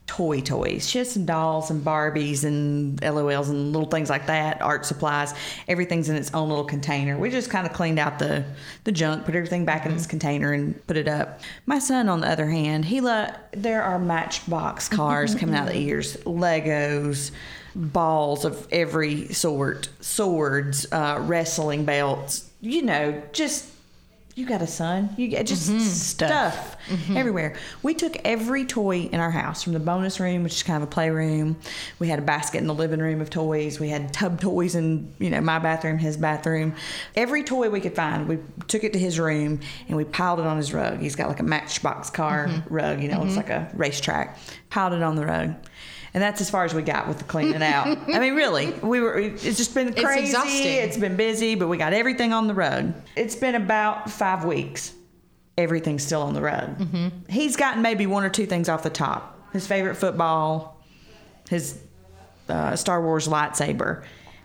toy 0.08 0.42
toys. 0.42 0.90
She 0.90 0.98
has 0.98 1.10
some 1.10 1.26
dolls 1.26 1.72
and 1.72 1.86
Barbies 1.86 2.44
and 2.44 3.00
LOLs 3.00 3.48
and 3.48 3.72
little 3.72 3.90
things 3.90 4.10
like 4.10 4.28
that, 4.28 4.62
art 4.62 4.86
supplies. 4.86 5.34
Everything's 5.70 6.10
in 6.10 6.18
its 6.18 6.34
own 6.34 6.50
little 6.50 6.66
container. 6.66 7.18
We 7.18 7.30
just 7.30 7.50
kind 7.50 7.66
of 7.66 7.72
cleaned 7.72 7.98
out 7.98 8.20
the 8.20 8.44
the 8.84 8.92
junk, 8.92 9.24
put 9.24 9.36
everything 9.36 9.64
back 9.64 9.86
in 9.86 9.94
its 9.94 10.02
mm-hmm. 10.04 10.10
container 10.10 10.52
and 10.52 10.86
put 10.86 10.98
it 10.98 11.08
up. 11.08 11.40
My 11.66 11.80
son 11.80 12.10
on 12.10 12.20
the 12.20 12.30
other 12.30 12.48
hand, 12.48 12.84
he 12.84 13.00
lo- 13.00 13.32
there 13.52 13.84
are 13.84 13.98
matchbox 13.98 14.90
cars 14.90 15.30
mm-hmm. 15.30 15.40
coming 15.40 15.56
out 15.56 15.68
of 15.70 15.74
the 15.74 15.80
ears, 15.80 16.18
Legos, 16.26 17.32
balls 17.74 18.44
of 18.44 18.68
every 18.70 19.30
sort, 19.30 19.88
swords, 20.02 20.86
uh, 20.92 21.20
wrestling 21.22 21.86
belts, 21.86 22.50
you 22.60 22.82
know, 22.82 23.22
just 23.32 23.70
you 24.38 24.46
got 24.46 24.62
a 24.62 24.68
son. 24.68 25.10
You 25.18 25.30
get 25.30 25.48
just 25.48 25.68
mm-hmm. 25.68 25.80
stuff, 25.80 26.78
mm-hmm. 26.88 27.18
everywhere. 27.18 27.56
We 27.82 27.96
took 27.96 28.18
every 28.24 28.66
toy 28.66 29.10
in 29.12 29.20
our 29.20 29.32
house 29.32 29.64
from 29.64 29.74
the 29.74 29.80
bonus 29.80 30.20
room, 30.20 30.44
which 30.44 30.54
is 30.54 30.62
kind 30.62 30.78
of 30.84 30.88
a 30.88 30.92
playroom. 30.92 31.58
We 31.98 32.08
had 32.08 32.20
a 32.20 32.22
basket 32.22 32.60
in 32.60 32.68
the 32.68 32.74
living 32.76 33.00
room 33.00 33.20
of 33.20 33.32
toys. 33.32 33.80
We 33.80 33.90
had 33.90 34.14
tub 34.14 34.40
toys 34.40 34.76
in 34.76 35.12
you 35.18 35.32
know 35.32 35.42
my 35.42 35.58
bathroom, 35.58 35.98
his 35.98 36.18
bathroom. 36.18 36.76
Every 37.16 37.44
toy 37.44 37.72
we 37.72 37.82
could 37.82 37.96
find, 37.96 38.28
we 38.28 38.38
took 38.68 38.84
it 38.84 38.94
to 38.94 39.00
his 39.00 39.20
room 39.20 39.60
and 39.88 39.98
we 39.98 40.04
piled 40.04 40.40
it 40.40 40.46
on 40.46 40.58
his 40.58 40.72
rug. 40.72 41.00
He's 41.00 41.16
got 41.16 41.30
like 41.30 41.40
a 41.40 41.44
Matchbox 41.44 42.12
car 42.12 42.46
mm-hmm. 42.46 42.72
rug, 42.72 43.02
you 43.02 43.08
know, 43.08 43.26
it's 43.26 43.38
like 43.38 43.50
a 43.50 43.72
racetrack. 43.74 44.38
Piled 44.70 44.94
it 44.94 45.02
on 45.02 45.16
the 45.16 45.26
rug. 45.26 45.56
And 46.14 46.24
that's 46.24 46.42
as 46.42 46.50
far 46.50 46.66
as 46.66 46.74
we 46.74 46.82
got 46.82 47.08
with 47.08 47.18
the 47.18 47.24
cleaning 47.24 47.62
out. 47.62 47.88
I 48.08 48.20
mean, 48.20 48.36
really, 48.36 48.72
we 48.72 49.00
were. 49.00 49.18
It's 49.18 49.44
just 49.44 49.74
been 49.74 49.94
crazy. 49.94 50.20
It's 50.20 50.30
exhausting. 50.30 50.74
It's 50.74 50.98
been 50.98 51.16
busy, 51.16 51.56
but 51.56 51.68
we 51.68 51.78
got 51.78 51.94
everything 51.94 52.34
on 52.34 52.48
the 52.48 52.54
rug. 52.54 52.94
It's 53.16 53.36
been 53.36 53.56
about 53.56 54.10
five 54.10 54.46
weeks. 54.46 54.94
Everything's 55.58 56.04
still 56.04 56.22
on 56.22 56.34
the 56.34 56.42
rug. 56.42 56.78
Mm-hmm. 56.78 57.30
He's 57.30 57.56
gotten 57.56 57.82
maybe 57.82 58.06
one 58.06 58.24
or 58.24 58.30
two 58.30 58.46
things 58.46 58.70
off 58.70 58.84
the 58.84 58.90
top. 58.90 59.52
His 59.54 59.66
favorite 59.66 59.96
football, 59.96 60.84
his 61.50 61.80
uh, 62.48 62.76
Star 62.76 63.02
Wars 63.02 63.28
lightsaber, 63.28 64.04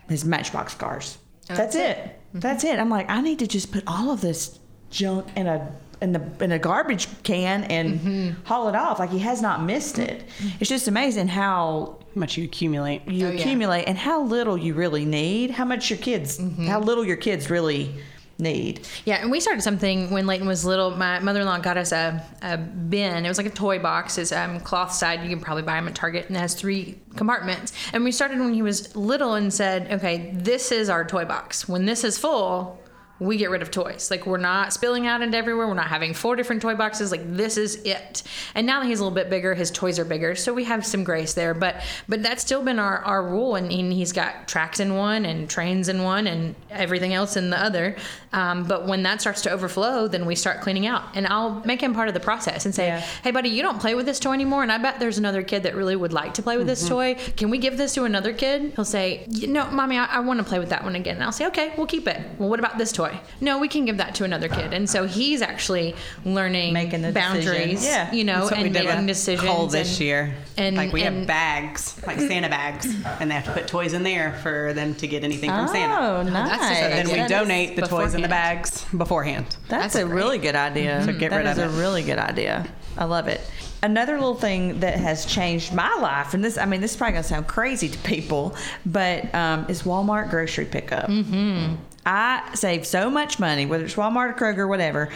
his 0.08 0.24
Matchbox 0.24 0.74
cars. 0.74 1.18
That's, 1.48 1.58
that's 1.58 1.76
it. 1.76 1.98
it. 1.98 2.20
That's 2.34 2.64
it. 2.64 2.78
I'm 2.78 2.88
like, 2.88 3.10
I 3.10 3.20
need 3.20 3.40
to 3.40 3.46
just 3.46 3.72
put 3.72 3.84
all 3.86 4.10
of 4.10 4.20
this 4.20 4.58
junk 4.90 5.26
in 5.36 5.46
a 5.46 5.72
in 6.02 6.12
the 6.12 6.22
in 6.44 6.52
a 6.52 6.58
garbage 6.58 7.06
can 7.22 7.64
and 7.64 8.00
Mm-hmm. 8.00 8.44
haul 8.44 8.68
it 8.68 8.74
off. 8.74 8.98
Like 8.98 9.10
he 9.10 9.20
has 9.20 9.40
not 9.40 9.62
missed 9.62 9.98
it. 9.98 10.24
It's 10.60 10.68
just 10.68 10.88
amazing 10.88 11.28
how 11.28 11.98
much 12.14 12.36
you 12.36 12.44
accumulate. 12.44 13.08
you 13.08 13.26
Oh, 13.26 13.30
yeah. 13.30 13.40
accumulate 13.40 13.84
and 13.84 13.96
how 13.96 14.22
little 14.22 14.58
you 14.58 14.74
really 14.74 15.04
need. 15.04 15.50
How 15.52 15.64
much 15.64 15.88
your 15.90 15.98
kids, 15.98 16.38
Mm-hmm. 16.38 16.66
how 16.66 16.80
little 16.80 17.04
your 17.04 17.16
kids 17.16 17.48
really 17.48 17.94
need. 18.38 18.80
Yeah, 19.04 19.16
and 19.22 19.30
we 19.30 19.38
started 19.40 19.62
something 19.62 20.10
when 20.10 20.26
Leighton 20.26 20.48
was 20.48 20.64
little. 20.64 20.90
My 20.90 21.20
mother-in-law 21.20 21.58
got 21.60 21.76
us 21.76 21.92
a, 21.92 22.20
a 22.42 22.56
bin. 22.58 23.24
It 23.24 23.28
was 23.28 23.38
like 23.38 23.46
a 23.46 23.50
toy 23.50 23.78
box. 23.78 24.18
It's 24.18 24.32
um, 24.32 24.58
cloth 24.60 24.92
side. 24.92 25.22
You 25.22 25.28
can 25.28 25.38
probably 25.40 25.62
buy 25.62 25.74
them 25.76 25.86
at 25.86 25.94
Target, 25.94 26.26
and 26.26 26.36
it 26.36 26.40
has 26.40 26.54
three 26.54 26.98
compartments. 27.14 27.72
And 27.92 28.02
we 28.02 28.10
started 28.10 28.40
when 28.40 28.52
he 28.52 28.62
was 28.62 28.96
little 28.96 29.34
and 29.34 29.52
said, 29.52 29.92
"Okay, 29.92 30.32
this 30.34 30.72
is 30.72 30.88
our 30.88 31.04
toy 31.04 31.24
box. 31.24 31.68
When 31.68 31.84
this 31.86 32.02
is 32.04 32.18
full." 32.18 32.78
We 33.22 33.36
get 33.36 33.50
rid 33.50 33.62
of 33.62 33.70
toys. 33.70 34.10
Like 34.10 34.26
we're 34.26 34.36
not 34.36 34.72
spilling 34.72 35.06
out 35.06 35.22
into 35.22 35.38
everywhere. 35.38 35.68
We're 35.68 35.74
not 35.74 35.86
having 35.86 36.12
four 36.12 36.34
different 36.34 36.60
toy 36.60 36.74
boxes. 36.74 37.12
Like 37.12 37.36
this 37.36 37.56
is 37.56 37.76
it. 37.84 38.22
And 38.54 38.66
now 38.66 38.80
that 38.80 38.86
he's 38.86 38.98
a 38.98 39.04
little 39.04 39.14
bit 39.14 39.30
bigger, 39.30 39.54
his 39.54 39.70
toys 39.70 39.98
are 39.98 40.04
bigger, 40.04 40.34
so 40.34 40.52
we 40.52 40.64
have 40.64 40.84
some 40.84 41.04
grace 41.04 41.32
there. 41.34 41.54
But 41.54 41.82
but 42.08 42.22
that's 42.22 42.42
still 42.42 42.62
been 42.62 42.78
our, 42.78 42.98
our 42.98 43.22
rule. 43.24 43.54
And, 43.54 43.70
and 43.70 43.92
he's 43.92 44.12
got 44.12 44.48
tracks 44.48 44.80
in 44.80 44.96
one, 44.96 45.24
and 45.24 45.48
trains 45.48 45.88
in 45.88 46.02
one, 46.02 46.26
and 46.26 46.54
everything 46.70 47.14
else 47.14 47.36
in 47.36 47.50
the 47.50 47.62
other. 47.62 47.96
Um, 48.32 48.64
but 48.64 48.86
when 48.86 49.02
that 49.04 49.20
starts 49.20 49.42
to 49.42 49.50
overflow, 49.50 50.08
then 50.08 50.26
we 50.26 50.34
start 50.34 50.60
cleaning 50.60 50.86
out. 50.86 51.04
And 51.14 51.26
I'll 51.26 51.62
make 51.64 51.80
him 51.80 51.94
part 51.94 52.08
of 52.08 52.14
the 52.14 52.20
process 52.20 52.64
and 52.64 52.74
say, 52.74 52.86
Yeah. 52.86 53.00
"Hey, 53.22 53.30
buddy, 53.30 53.50
you 53.50 53.62
don't 53.62 53.78
play 53.78 53.94
with 53.94 54.06
this 54.06 54.18
toy 54.18 54.32
anymore." 54.32 54.62
And 54.62 54.72
I 54.72 54.78
bet 54.78 54.98
there's 54.98 55.18
another 55.18 55.42
kid 55.42 55.62
that 55.62 55.76
really 55.76 55.94
would 55.96 56.12
like 56.12 56.34
to 56.34 56.42
play 56.42 56.56
with 56.56 56.66
this 56.66 56.88
toy. 56.88 57.14
Can 57.36 57.50
we 57.50 57.58
give 57.58 57.76
this 57.76 57.94
to 57.94 58.04
another 58.04 58.32
kid? 58.32 58.72
He'll 58.74 58.84
say, 58.84 59.26
"No, 59.28 59.70
mommy, 59.70 59.96
I, 59.96 60.06
I 60.06 60.20
want 60.20 60.38
to 60.38 60.44
play 60.44 60.58
with 60.58 60.70
that 60.70 60.82
one 60.82 60.96
again." 60.96 61.16
And 61.16 61.24
I'll 61.24 61.32
say, 61.32 61.46
"Okay, 61.46 61.72
we'll 61.76 61.86
keep 61.86 62.08
it." 62.08 62.20
Well, 62.38 62.48
what 62.48 62.58
about 62.58 62.78
this 62.78 62.90
toy? 62.90 63.11
No, 63.40 63.58
we 63.58 63.68
can 63.68 63.84
give 63.84 63.96
that 63.98 64.14
to 64.16 64.24
another 64.24 64.48
kid. 64.48 64.72
And 64.72 64.88
so 64.88 65.06
he's 65.06 65.42
actually 65.42 65.94
learning 66.24 66.72
Making 66.72 67.02
the 67.02 67.12
decision. 67.12 67.44
boundaries. 67.54 67.84
Yeah. 67.84 68.12
you 68.12 68.24
know, 68.24 68.46
That's 68.48 68.52
we 68.58 68.64
and 68.64 68.74
did 68.74 68.84
making 68.86 69.06
decisions. 69.06 69.48
Cole 69.48 69.66
this 69.66 69.90
and- 69.98 70.00
year. 70.00 70.34
and- 70.56 70.76
like 70.76 70.92
we 70.92 71.02
and- 71.02 71.18
have 71.18 71.26
bags, 71.26 72.00
like 72.06 72.18
Santa 72.18 72.48
bags, 72.48 72.86
and 73.20 73.30
they 73.30 73.34
have 73.34 73.44
to 73.46 73.52
put 73.52 73.66
toys 73.66 73.92
in 73.94 74.02
there 74.02 74.32
for 74.42 74.72
them 74.72 74.94
to 74.96 75.06
get 75.06 75.24
anything 75.24 75.50
from 75.50 75.68
Santa. 75.68 75.94
Oh, 75.98 76.22
nice. 76.22 76.48
that's 76.48 76.68
just 76.68 76.82
a 76.82 76.88
Then 76.88 77.06
we 77.08 77.12
That 77.14 77.24
is 77.24 77.30
donate 77.30 77.76
the 77.76 77.82
toys 77.82 78.14
in 78.14 78.22
the 78.22 78.28
bags 78.28 78.84
beforehand. 78.96 79.46
That's, 79.68 79.94
That's 79.94 79.94
a 79.96 80.04
great. 80.04 80.14
really 80.14 80.38
good 80.38 80.54
idea. 80.56 81.02
So 81.04 81.12
get 81.12 81.30
That 81.30 81.36
rid 81.38 81.46
is 81.46 81.56
That 81.56 81.66
is 81.68 81.74
a 81.74 81.78
really 81.80 82.02
good 82.02 82.18
idea. 82.18 82.66
I 82.98 83.04
love 83.04 83.26
it. 83.28 83.40
Another 83.84 84.12
little 84.14 84.36
thing 84.36 84.78
that 84.80 84.96
has 84.98 85.26
changed 85.26 85.72
my 85.74 85.92
life, 86.00 86.34
and 86.34 86.44
this, 86.44 86.56
I 86.56 86.66
mean, 86.66 86.80
this 86.80 86.92
is 86.92 86.96
probably 86.96 87.14
gonna 87.14 87.24
sound 87.24 87.48
crazy 87.48 87.88
to 87.88 87.98
people, 87.98 88.54
but 88.86 89.34
um, 89.34 89.66
is 89.68 89.82
Walmart 89.82 90.30
grocery 90.30 90.66
pickup. 90.66 91.08
Mm-hmm. 91.08 91.74
I 92.04 92.42
save 92.54 92.86
so 92.86 93.08
much 93.08 93.38
money, 93.38 93.64
whether 93.64 93.84
it's 93.84 93.94
Walmart 93.94 94.30
or 94.30 94.34
Kroger, 94.34 94.58
or 94.58 94.68
whatever. 94.68 95.08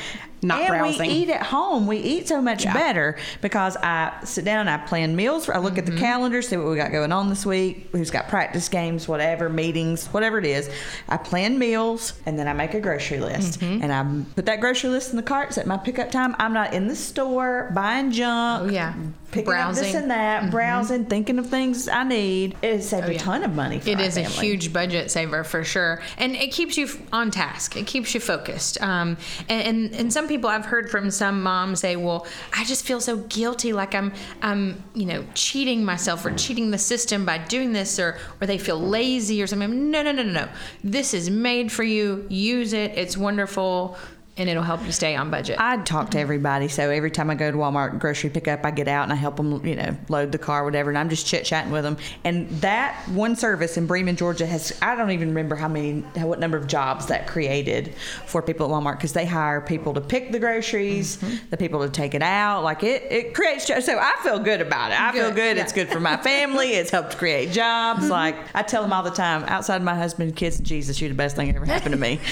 Not 0.42 0.60
and 0.60 0.68
browsing. 0.68 1.08
we 1.08 1.14
eat 1.14 1.30
at 1.30 1.42
home. 1.42 1.86
We 1.86 1.96
eat 1.96 2.28
so 2.28 2.40
much 2.40 2.64
Yeah. 2.64 2.72
better 2.72 3.16
because 3.40 3.76
I 3.78 4.12
sit 4.22 4.44
down, 4.44 4.68
I 4.68 4.76
plan 4.76 5.16
meals. 5.16 5.48
I 5.48 5.58
look 5.58 5.78
at 5.78 5.86
the 5.86 5.92
mm-hmm. 5.92 6.00
calendar, 6.00 6.42
see 6.42 6.56
what 6.56 6.68
we 6.68 6.76
got 6.76 6.92
going 6.92 7.10
on 7.10 7.28
this 7.28 7.44
week. 7.44 7.88
Who's 7.92 8.10
got 8.10 8.28
practice 8.28 8.68
games, 8.68 9.08
whatever, 9.08 9.48
meetings, 9.48 10.06
whatever 10.08 10.38
it 10.38 10.44
is. 10.44 10.70
I 11.08 11.16
plan 11.16 11.58
meals, 11.58 12.12
and 12.26 12.38
then 12.38 12.46
I 12.46 12.52
make 12.52 12.74
a 12.74 12.80
grocery 12.80 13.18
list, 13.18 13.60
mm-hmm. 13.60 13.82
and 13.82 13.92
I 13.92 14.24
put 14.36 14.46
that 14.46 14.60
grocery 14.60 14.90
list 14.90 15.10
in 15.10 15.16
the 15.16 15.22
cart. 15.22 15.54
Set 15.54 15.66
my 15.66 15.78
pickup 15.78 16.12
time. 16.12 16.36
I'm 16.38 16.52
not 16.52 16.72
in 16.72 16.86
the 16.86 16.96
store 16.96 17.72
buying 17.74 18.12
junk. 18.12 18.68
Oh, 18.68 18.72
yeah. 18.72 18.94
Picking 19.30 19.52
up 19.52 19.74
this 19.74 19.94
and 19.94 20.10
that, 20.10 20.50
browsing, 20.50 21.04
thinking 21.06 21.38
of 21.38 21.48
things 21.48 21.88
I 21.88 22.04
need. 22.04 22.56
It 22.62 22.76
has 22.76 22.88
saved 22.88 23.06
Oh, 23.08 23.10
a 23.10 23.18
ton 23.18 23.42
of 23.42 23.54
money. 23.54 23.80
For 23.80 23.90
It 23.90 24.00
our 24.00 24.06
a 24.18 24.22
huge 24.24 24.72
budget 24.72 25.10
saver 25.10 25.44
for 25.44 25.64
sure, 25.64 26.02
and 26.18 26.34
it 26.34 26.52
keeps 26.52 26.76
you 26.76 26.88
on 27.12 27.30
task. 27.30 27.76
It 27.76 27.86
keeps 27.86 28.14
you 28.14 28.20
focused. 28.20 28.80
Um, 28.82 29.16
and, 29.48 29.62
and 29.66 29.94
and 29.94 30.12
some 30.12 30.28
people 30.28 30.48
I've 30.50 30.66
heard 30.66 30.90
from 30.90 31.10
some 31.10 31.42
moms 31.42 31.80
say, 31.80 31.96
"Well, 31.96 32.26
I 32.56 32.64
just 32.64 32.86
feel 32.86 33.00
so 33.00 33.18
guilty, 33.18 33.72
like 33.72 33.94
I'm 33.94 34.12
I'm 34.42 34.82
you 34.94 35.06
know 35.06 35.24
cheating 35.34 35.84
myself 35.84 36.24
or 36.24 36.32
cheating 36.32 36.70
the 36.70 36.78
system 36.78 37.24
by 37.24 37.38
doing 37.38 37.72
this, 37.72 37.98
or 37.98 38.18
or 38.40 38.46
they 38.46 38.58
feel 38.58 38.80
lazy 38.80 39.42
or 39.42 39.46
something." 39.46 39.90
No, 39.90 40.02
no, 40.02 40.12
no, 40.12 40.22
no, 40.22 40.32
no. 40.32 40.48
This 40.82 41.14
is 41.14 41.30
made 41.30 41.70
for 41.72 41.82
you. 41.84 42.26
Use 42.28 42.72
it. 42.72 42.92
It's 42.96 43.16
wonderful. 43.16 43.96
And 44.38 44.50
it'll 44.50 44.62
help 44.62 44.84
you 44.84 44.92
stay 44.92 45.16
on 45.16 45.30
budget. 45.30 45.56
I 45.58 45.78
talk 45.78 46.10
to 46.10 46.18
everybody, 46.18 46.68
so 46.68 46.90
every 46.90 47.10
time 47.10 47.30
I 47.30 47.34
go 47.34 47.50
to 47.50 47.56
Walmart 47.56 47.98
grocery 47.98 48.28
pickup, 48.28 48.66
I 48.66 48.70
get 48.70 48.86
out 48.86 49.04
and 49.04 49.12
I 49.12 49.16
help 49.16 49.36
them, 49.36 49.64
you 49.64 49.74
know, 49.74 49.96
load 50.08 50.30
the 50.30 50.38
car, 50.38 50.64
whatever, 50.64 50.90
and 50.90 50.98
I'm 50.98 51.08
just 51.08 51.26
chit 51.26 51.44
chatting 51.44 51.72
with 51.72 51.84
them. 51.84 51.96
And 52.22 52.48
that 52.60 53.02
one 53.08 53.34
service 53.34 53.78
in 53.78 53.86
Bremen, 53.86 54.16
Georgia, 54.16 54.44
has 54.44 54.78
I 54.82 54.94
don't 54.94 55.10
even 55.10 55.28
remember 55.28 55.56
how 55.56 55.68
many, 55.68 56.00
what 56.00 56.38
number 56.38 56.58
of 56.58 56.66
jobs 56.66 57.06
that 57.06 57.26
created 57.26 57.94
for 58.26 58.42
people 58.42 58.66
at 58.66 58.72
Walmart 58.72 58.96
because 58.96 59.14
they 59.14 59.24
hire 59.24 59.62
people 59.62 59.94
to 59.94 60.02
pick 60.02 60.32
the 60.32 60.38
groceries, 60.38 61.16
mm-hmm. 61.16 61.48
the 61.48 61.56
people 61.56 61.82
to 61.82 61.90
take 61.90 62.14
it 62.14 62.22
out. 62.22 62.62
Like 62.62 62.82
it, 62.82 63.04
it 63.10 63.34
creates 63.34 63.66
jobs. 63.66 63.86
So 63.86 63.98
I 63.98 64.16
feel 64.22 64.38
good 64.38 64.60
about 64.60 64.92
it. 64.92 65.00
I 65.00 65.12
feel 65.12 65.28
Good, 65.28 65.36
good. 65.36 65.56
yeah. 65.56 65.62
It's 65.62 65.72
good 65.72 65.88
for 65.88 66.00
my 66.00 66.16
family. 66.18 66.72
It's 66.72 66.90
helped 66.90 67.16
create 67.16 67.52
jobs. 67.52 68.02
Mm-hmm. 68.02 68.10
Like 68.10 68.36
I 68.54 68.62
tell 68.62 68.82
them 68.82 68.92
all 68.92 69.02
the 69.02 69.10
time, 69.10 69.44
outside 69.44 69.76
of 69.76 69.82
my 69.82 69.94
husband, 69.94 70.36
kids, 70.36 70.58
and 70.58 70.66
Jesus, 70.66 71.00
you're 71.00 71.08
the 71.08 71.14
best 71.14 71.36
thing 71.36 71.46
that 71.46 71.56
ever 71.56 71.64
happened 71.64 71.94
to 71.94 71.98
me. 71.98 72.20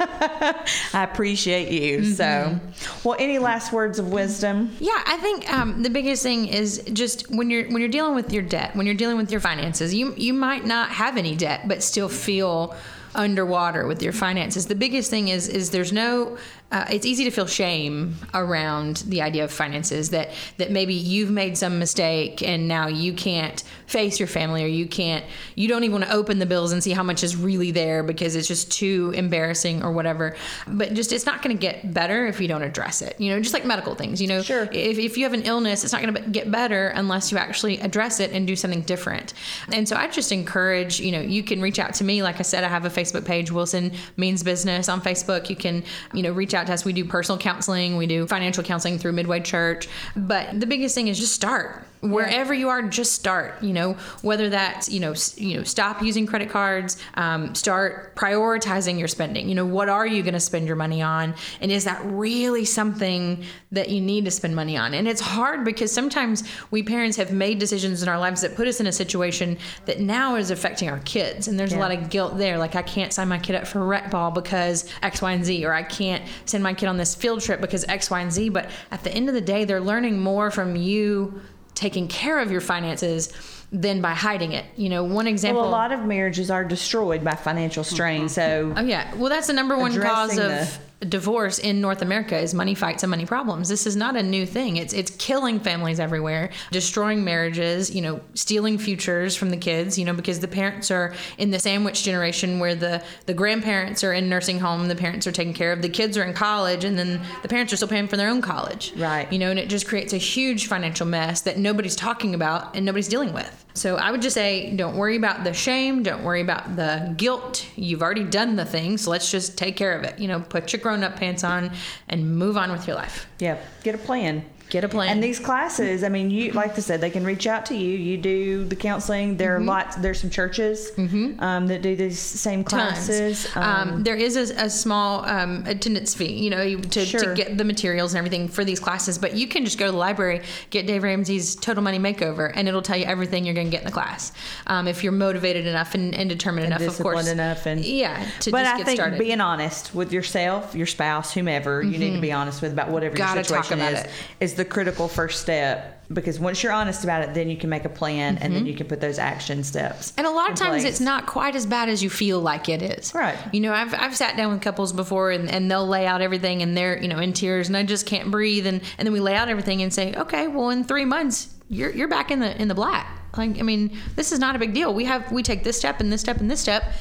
I 0.92 1.04
appreciate 1.04 1.70
you. 1.70 2.04
So, 2.04 2.58
well, 3.04 3.16
any 3.18 3.38
last 3.38 3.72
words 3.72 3.98
of 3.98 4.12
wisdom? 4.12 4.74
Yeah, 4.80 5.02
I 5.06 5.16
think 5.18 5.52
um, 5.52 5.82
the 5.82 5.90
biggest 5.90 6.22
thing 6.22 6.46
is 6.48 6.82
just 6.92 7.30
when 7.30 7.50
you're 7.50 7.68
when 7.68 7.78
you're 7.80 7.88
dealing 7.88 8.14
with 8.14 8.32
your 8.32 8.42
debt, 8.42 8.74
when 8.74 8.86
you're 8.86 8.94
dealing 8.94 9.16
with 9.16 9.30
your 9.30 9.40
finances, 9.40 9.94
you 9.94 10.14
you 10.16 10.32
might 10.34 10.64
not 10.64 10.90
have 10.90 11.16
any 11.16 11.36
debt, 11.36 11.68
but 11.68 11.82
still 11.82 12.08
feel 12.08 12.74
underwater 13.14 13.86
with 13.86 14.02
your 14.02 14.12
finances. 14.12 14.66
The 14.66 14.74
biggest 14.74 15.10
thing 15.10 15.28
is 15.28 15.48
is 15.48 15.70
there's 15.70 15.92
no. 15.92 16.38
Uh, 16.72 16.86
it's 16.88 17.04
easy 17.04 17.24
to 17.24 17.32
feel 17.32 17.48
shame 17.48 18.14
around 18.32 18.98
the 19.08 19.20
idea 19.22 19.42
of 19.42 19.50
finances 19.50 20.10
that 20.10 20.30
that 20.58 20.70
maybe 20.70 20.94
you've 20.94 21.28
made 21.30 21.58
some 21.58 21.80
mistake 21.80 22.44
and 22.44 22.68
now 22.68 22.86
you 22.86 23.12
can't 23.12 23.64
face 23.88 24.20
your 24.20 24.28
family 24.28 24.62
or 24.62 24.68
you 24.68 24.86
can't 24.86 25.24
you 25.56 25.66
don't 25.66 25.82
even 25.82 25.94
want 25.98 26.04
to 26.04 26.12
open 26.12 26.38
the 26.38 26.46
bills 26.46 26.70
and 26.70 26.80
see 26.80 26.92
how 26.92 27.02
much 27.02 27.24
is 27.24 27.34
really 27.36 27.72
there 27.72 28.04
because 28.04 28.36
it's 28.36 28.46
just 28.46 28.70
too 28.70 29.10
embarrassing 29.16 29.82
or 29.82 29.90
whatever 29.90 30.36
but 30.68 30.94
just 30.94 31.12
it's 31.12 31.26
not 31.26 31.42
going 31.42 31.56
to 31.56 31.60
get 31.60 31.92
better 31.92 32.28
if 32.28 32.40
you 32.40 32.46
don't 32.46 32.62
address 32.62 33.02
it 33.02 33.20
you 33.20 33.30
know 33.32 33.40
just 33.40 33.52
like 33.52 33.64
medical 33.64 33.96
things 33.96 34.22
you 34.22 34.28
know 34.28 34.40
Sure. 34.40 34.68
if, 34.70 34.96
if 34.96 35.18
you 35.18 35.24
have 35.24 35.32
an 35.32 35.42
illness 35.42 35.82
it's 35.82 35.92
not 35.92 36.02
going 36.02 36.14
to 36.14 36.20
get 36.30 36.52
better 36.52 36.86
unless 36.90 37.32
you 37.32 37.38
actually 37.38 37.80
address 37.80 38.20
it 38.20 38.30
and 38.30 38.46
do 38.46 38.54
something 38.54 38.82
different 38.82 39.34
and 39.72 39.88
so 39.88 39.96
i 39.96 40.06
just 40.06 40.30
encourage 40.30 41.00
you 41.00 41.10
know 41.10 41.20
you 41.20 41.42
can 41.42 41.60
reach 41.60 41.80
out 41.80 41.94
to 41.94 42.04
me 42.04 42.22
like 42.22 42.38
i 42.38 42.42
said 42.42 42.62
i 42.62 42.68
have 42.68 42.84
a 42.84 42.90
facebook 43.00 43.24
page 43.24 43.50
wilson 43.50 43.92
means 44.16 44.42
business 44.42 44.88
on 44.88 45.00
facebook. 45.00 45.48
You 45.48 45.56
can 45.56 45.82
you 46.12 46.22
know 46.22 46.32
reach 46.32 46.54
out 46.54 46.66
to 46.66 46.72
us. 46.72 46.84
We 46.84 46.92
do 46.92 47.04
personal 47.04 47.38
counseling. 47.38 47.96
We 47.96 48.06
do 48.06 48.26
financial 48.26 48.62
counseling 48.62 48.98
through 48.98 49.12
midway 49.12 49.40
church. 49.40 49.88
But 50.16 50.58
the 50.58 50.66
biggest 50.66 50.94
thing 50.94 51.08
is 51.08 51.18
just 51.18 51.32
start 51.32 51.84
wherever 52.00 52.54
you 52.54 52.68
are 52.68 52.82
just 52.82 53.12
start 53.12 53.62
you 53.62 53.72
know 53.72 53.92
whether 54.22 54.48
that's 54.48 54.88
you 54.88 55.00
know 55.00 55.12
s- 55.12 55.38
you 55.38 55.56
know 55.56 55.62
stop 55.62 56.02
using 56.02 56.26
credit 56.26 56.48
cards 56.48 56.96
um, 57.14 57.54
start 57.54 58.16
prioritizing 58.16 58.98
your 58.98 59.08
spending. 59.08 59.48
You 59.48 59.54
know 59.54 59.66
what 59.66 59.88
are 59.88 60.06
you 60.06 60.22
going 60.22 60.34
to 60.34 60.40
spend 60.40 60.66
your 60.66 60.76
money 60.76 61.02
on? 61.02 61.34
And 61.60 61.70
is 61.70 61.84
that 61.84 62.00
really 62.04 62.64
something 62.64 63.44
that 63.72 63.88
you 63.88 64.00
need 64.00 64.24
to 64.24 64.30
spend 64.30 64.54
money 64.56 64.76
on? 64.76 64.94
And 64.94 65.06
it's 65.08 65.20
hard 65.20 65.64
because 65.64 65.90
sometimes 65.92 66.44
we 66.70 66.82
parents 66.82 67.16
have 67.16 67.32
made 67.32 67.58
decisions 67.58 68.02
in 68.02 68.08
our 68.08 68.18
lives 68.18 68.40
that 68.42 68.56
put 68.56 68.66
us 68.68 68.80
in 68.80 68.86
a 68.86 68.92
situation 68.92 69.58
that 69.86 70.00
now 70.00 70.36
is 70.36 70.50
affecting 70.50 70.88
our 70.88 71.00
kids. 71.00 71.48
And 71.48 71.58
there's 71.58 71.72
a 71.72 71.78
lot 71.78 71.92
of 71.92 72.10
guilt 72.10 72.38
there. 72.38 72.58
Like 72.58 72.74
i 72.76 72.82
can't 72.82 73.12
sign 73.12 73.28
my 73.28 73.38
kid 73.38 73.56
up 73.56 73.66
for 73.66 73.84
rec 73.84 74.10
ball 74.10 74.30
because 74.30 74.88
x 75.02 75.20
y 75.22 75.32
and 75.32 75.44
z 75.44 75.64
or 75.64 75.72
i 75.72 75.82
can't 75.82 76.24
send 76.44 76.62
my 76.62 76.74
kid 76.74 76.86
on 76.86 76.96
this 76.96 77.14
field 77.14 77.40
trip 77.40 77.60
because 77.60 77.84
x 77.88 78.10
y 78.10 78.20
and 78.20 78.32
z. 78.32 78.48
But 78.48 78.70
at 78.90 79.04
the 79.04 79.12
end 79.12 79.28
of 79.28 79.34
the 79.34 79.40
day 79.40 79.64
they're 79.64 79.80
learning 79.80 80.18
more 80.20 80.50
from 80.50 80.76
you 80.76 81.40
taking 81.74 82.08
care 82.08 82.38
of 82.38 82.50
your 82.50 82.60
finances 82.60 83.32
than 83.72 84.00
by 84.00 84.12
hiding 84.12 84.52
it 84.52 84.64
you 84.76 84.88
know 84.88 85.04
one 85.04 85.26
example 85.26 85.62
Well, 85.62 85.70
a 85.70 85.72
lot 85.72 85.92
of 85.92 86.04
marriages 86.04 86.50
are 86.50 86.64
destroyed 86.64 87.22
by 87.22 87.34
financial 87.34 87.84
strain. 87.84 88.22
Mm-hmm. 88.22 88.28
So, 88.28 88.74
Oh 88.76 88.82
yeah. 88.82 89.14
Well, 89.14 89.28
that's 89.28 89.46
the 89.46 89.52
number 89.52 89.78
one 89.78 89.98
cause 90.00 90.38
of 90.38 90.78
divorce 91.08 91.58
in 91.58 91.80
North 91.80 92.02
America 92.02 92.38
is 92.38 92.52
money 92.52 92.74
fights 92.74 93.02
and 93.02 93.10
money 93.10 93.24
problems. 93.24 93.68
This 93.68 93.86
is 93.86 93.96
not 93.96 94.16
a 94.16 94.22
new 94.22 94.44
thing. 94.44 94.76
It's 94.76 94.92
it's 94.92 95.10
killing 95.12 95.58
families 95.58 95.98
everywhere, 95.98 96.50
destroying 96.70 97.24
marriages, 97.24 97.94
you 97.94 98.02
know, 98.02 98.20
stealing 98.34 98.76
futures 98.76 99.34
from 99.34 99.50
the 99.50 99.56
kids, 99.56 99.98
you 99.98 100.04
know, 100.04 100.12
because 100.12 100.40
the 100.40 100.48
parents 100.48 100.90
are 100.90 101.14
in 101.38 101.50
the 101.50 101.58
sandwich 101.58 102.02
generation 102.02 102.58
where 102.58 102.74
the 102.74 103.02
the 103.26 103.34
grandparents 103.34 104.04
are 104.04 104.12
in 104.12 104.28
nursing 104.28 104.60
home, 104.60 104.88
the 104.88 104.96
parents 104.96 105.26
are 105.26 105.32
taking 105.32 105.54
care 105.54 105.72
of, 105.72 105.80
the 105.80 105.88
kids 105.88 106.18
are 106.18 106.24
in 106.24 106.34
college 106.34 106.84
and 106.84 106.98
then 106.98 107.20
the 107.42 107.48
parents 107.48 107.72
are 107.72 107.76
still 107.76 107.88
paying 107.88 108.08
for 108.08 108.18
their 108.18 108.28
own 108.28 108.42
college. 108.42 108.92
Right. 108.96 109.30
You 109.32 109.38
know, 109.38 109.50
and 109.50 109.58
it 109.58 109.68
just 109.68 109.88
creates 109.88 110.12
a 110.12 110.18
huge 110.18 110.66
financial 110.66 111.06
mess 111.06 111.40
that 111.42 111.58
nobody's 111.58 111.96
talking 111.96 112.34
about 112.34 112.76
and 112.76 112.84
nobody's 112.84 113.08
dealing 113.08 113.32
with. 113.32 113.64
So 113.74 113.96
I 113.96 114.10
would 114.10 114.22
just 114.22 114.34
say 114.34 114.74
don't 114.74 114.96
worry 114.96 115.16
about 115.16 115.44
the 115.44 115.52
shame, 115.52 116.02
don't 116.02 116.22
worry 116.24 116.40
about 116.40 116.76
the 116.76 117.14
guilt. 117.16 117.66
You've 117.76 118.02
already 118.02 118.24
done 118.24 118.56
the 118.56 118.64
thing, 118.64 118.98
so 118.98 119.10
let's 119.10 119.30
just 119.30 119.56
take 119.56 119.76
care 119.76 119.96
of 119.96 120.04
it. 120.04 120.18
You 120.18 120.28
know, 120.28 120.40
put 120.40 120.72
your 120.72 120.80
grown 120.80 121.02
up 121.02 121.16
pants 121.16 121.44
on 121.44 121.72
and 122.08 122.36
move 122.36 122.56
on 122.56 122.72
with 122.72 122.86
your 122.86 122.96
life. 122.96 123.26
yeah, 123.38 123.58
get 123.82 123.94
a 123.94 123.98
plan. 123.98 124.44
Get 124.70 124.84
a 124.84 124.88
plan. 124.88 125.08
And 125.10 125.22
these 125.22 125.38
classes, 125.38 126.02
I 126.04 126.08
mean, 126.08 126.30
you 126.30 126.52
like 126.52 126.72
I 126.72 126.80
said, 126.80 127.00
they 127.00 127.10
can 127.10 127.24
reach 127.24 127.46
out 127.46 127.66
to 127.66 127.74
you. 127.76 127.96
You 127.98 128.16
do 128.16 128.64
the 128.64 128.76
counseling. 128.76 129.36
There 129.36 129.50
Mm-hmm. 129.58 129.62
are 129.68 129.72
lots. 129.72 129.96
There's 129.96 130.20
some 130.20 130.30
churches 130.30 130.92
um, 131.40 131.66
that 131.66 131.82
do 131.82 131.96
these 131.96 132.18
same 132.18 132.62
classes. 132.64 133.48
Um, 133.56 134.02
there 134.04 134.14
is 134.16 134.36
a, 134.36 134.64
a 134.66 134.70
small 134.70 135.24
um, 135.28 135.64
attendance 135.66 136.14
fee, 136.14 136.32
you 136.32 136.50
know, 136.50 136.76
to, 136.78 137.04
Sure. 137.04 137.20
to 137.20 137.34
get 137.34 137.58
the 137.58 137.64
materials 137.64 138.12
and 138.14 138.18
everything 138.18 138.48
for 138.48 138.64
these 138.64 138.78
classes. 138.80 139.18
But 139.18 139.34
you 139.34 139.48
can 139.48 139.64
just 139.64 139.76
go 139.78 139.86
to 139.86 139.92
the 139.92 139.98
library, 139.98 140.42
get 140.70 140.86
Dave 140.86 141.02
Ramsey's 141.02 141.56
Total 141.56 141.82
Money 141.82 141.98
Makeover, 141.98 142.52
and 142.54 142.68
it'll 142.68 142.80
tell 142.82 142.96
you 142.96 143.04
everything 143.06 143.44
you're 143.44 143.54
going 143.54 143.66
to 143.66 143.70
get 143.72 143.80
in 143.80 143.86
the 143.86 143.92
class. 143.92 144.32
Um, 144.68 144.86
if 144.86 145.02
you're 145.02 145.12
motivated 145.12 145.66
enough 145.66 145.94
and, 145.94 146.14
and 146.14 146.28
determined 146.30 146.66
enough, 146.66 146.82
of 146.82 146.96
course. 146.98 147.26
enough 147.28 147.66
and- 147.66 147.84
yeah, 147.84 148.24
to 148.40 148.50
but 148.52 148.66
I 148.66 148.82
think 148.84 149.00
started. 149.00 149.18
being 149.18 149.40
honest 149.40 149.94
with 149.94 150.12
yourself, 150.12 150.74
your 150.76 150.86
spouse, 150.86 151.34
whomever 151.34 151.82
you 151.82 151.98
need 151.98 152.14
to 152.14 152.20
be 152.20 152.30
honest 152.32 152.62
with 152.62 152.72
about 152.72 152.88
whatever 152.90 153.10
Mm-hmm. 153.16 153.24
Gotta 153.24 153.40
your 153.40 153.44
talk 153.44 153.64
situation 153.64 153.80
about 153.80 153.92
is, 153.94 154.04
it. 154.04 154.10
is 154.40 154.54
the 154.60 154.64
critical 154.66 155.08
first 155.08 155.40
step. 155.40 155.96
Because 156.12 156.38
once 156.38 156.62
you're 156.62 156.72
honest 156.72 157.04
about 157.04 157.22
it, 157.22 157.34
then 157.34 157.48
you 157.48 157.56
can 157.56 157.70
make 157.70 157.84
a 157.84 157.88
plan, 157.88 158.36
and 158.38 158.52
then 158.52 158.66
you 158.66 158.74
can 158.74 158.88
put 158.88 159.00
those 159.00 159.18
action 159.18 159.62
steps. 159.62 160.10
Mm-hmm. 160.10 160.18
And 160.18 160.26
a 160.26 160.30
lot 160.30 160.50
of 160.50 160.56
times 160.56 160.82
place. 160.82 160.84
it's 160.84 161.00
not 161.00 161.26
quite 161.26 161.54
as 161.54 161.66
bad 161.66 161.88
as 161.88 162.02
you 162.02 162.10
feel 162.10 162.40
like 162.40 162.68
it 162.68 162.82
is. 162.82 163.14
Right. 163.14 163.38
You 163.52 163.60
know, 163.60 163.72
I've, 163.72 163.94
I've 163.94 164.16
sat 164.16 164.36
down 164.36 164.52
with 164.52 164.60
couples 164.60 164.92
before 164.92 165.30
and, 165.30 165.48
and 165.48 165.70
they'll 165.70 165.86
lay 165.86 166.06
out 166.06 166.20
everything 166.20 166.62
and 166.62 166.76
they're, 166.76 167.00
you 167.00 167.06
know, 167.06 167.20
in 167.20 167.32
tears 167.32 167.68
and 167.68 167.76
I 167.76 167.84
just 167.84 168.06
can't 168.06 168.28
breathe. 168.30 168.66
And, 168.66 168.82
and 168.98 169.06
then 169.06 169.12
we 169.12 169.20
lay 169.20 169.36
out 169.36 169.48
everything 169.48 169.82
and 169.82 169.94
say, 169.94 170.12
okay, 170.14 170.48
well, 170.48 170.70
in 170.70 170.82
three 170.82 171.04
months, 171.04 171.54
you're, 171.68 171.90
you're 171.90 172.08
back 172.08 172.32
in 172.32 172.40
the, 172.40 172.60
in 172.60 172.66
the 172.66 172.74
black. 172.74 173.06
Like, 173.36 173.60
I 173.60 173.62
mean, 173.62 173.96
this 174.16 174.32
is 174.32 174.40
not 174.40 174.56
a 174.56 174.58
big 174.58 174.74
deal. 174.74 174.92
We 174.92 175.04
have, 175.04 175.30
we 175.30 175.44
take 175.44 175.62
this 175.62 175.78
step 175.78 176.00
and 176.00 176.12
this 176.12 176.20
step 176.20 176.38
and 176.38 176.50
this 176.50 176.60
step. 176.60 176.92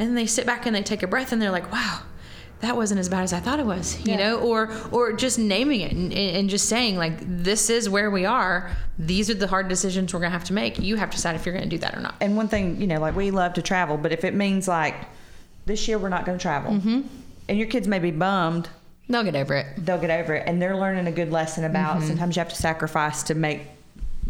And 0.00 0.08
then 0.08 0.16
they 0.16 0.26
sit 0.26 0.44
back 0.44 0.66
and 0.66 0.74
they 0.74 0.82
take 0.82 1.04
a 1.04 1.06
breath 1.06 1.30
and 1.30 1.40
they're 1.40 1.52
like, 1.52 1.70
wow, 1.70 2.02
that 2.60 2.74
wasn't 2.76 2.98
as 2.98 3.08
bad 3.08 3.22
as 3.22 3.32
I 3.34 3.40
thought 3.40 3.60
it 3.60 3.66
was, 3.66 3.98
you 4.06 4.12
Yeah. 4.12 4.16
know, 4.16 4.38
or 4.40 4.70
or 4.90 5.12
just 5.12 5.38
naming 5.38 5.80
it 5.82 5.92
and, 5.92 6.12
and 6.12 6.48
just 6.50 6.68
saying 6.68 6.96
like 6.96 7.18
this 7.20 7.68
is 7.70 7.88
where 7.88 8.10
we 8.10 8.24
are. 8.24 8.70
These 8.98 9.28
are 9.30 9.34
the 9.34 9.46
hard 9.46 9.68
decisions 9.68 10.12
we're 10.14 10.20
gonna 10.20 10.30
have 10.30 10.44
to 10.44 10.52
make. 10.54 10.78
You 10.78 10.96
have 10.96 11.10
to 11.10 11.16
decide 11.16 11.36
if 11.36 11.44
you're 11.44 11.54
gonna 11.54 11.66
do 11.66 11.78
that 11.78 11.94
or 11.96 12.00
not. 12.00 12.14
and 12.20 12.36
one 12.36 12.48
thing, 12.48 12.80
you 12.80 12.86
know, 12.86 12.98
like 12.98 13.14
we 13.14 13.30
love 13.30 13.54
to 13.54 13.62
travel, 13.62 13.96
but 13.98 14.10
if 14.12 14.24
it 14.24 14.34
means 14.34 14.66
like 14.66 14.94
this 15.66 15.86
year 15.86 15.98
we're 15.98 16.08
not 16.08 16.24
to 16.26 16.38
travel, 16.38 16.72
Mm-hmm. 16.72 17.00
and 17.48 17.58
your 17.58 17.66
kids 17.68 17.86
may 17.88 17.98
be 17.98 18.10
bummed, 18.10 18.68
They'll 19.08 19.22
get 19.22 19.36
over 19.36 19.54
it. 19.54 19.66
they'll 19.84 20.00
get 20.00 20.10
over 20.10 20.34
it, 20.34 20.44
and 20.48 20.60
they're 20.60 20.76
learning 20.76 21.06
a 21.06 21.12
good 21.12 21.30
lesson 21.30 21.64
about 21.64 21.98
Mm-hmm. 21.98 22.06
sometimes 22.08 22.36
you 22.36 22.40
have 22.40 22.48
to 22.48 22.56
sacrifice 22.56 23.22
to 23.24 23.34
make 23.34 23.62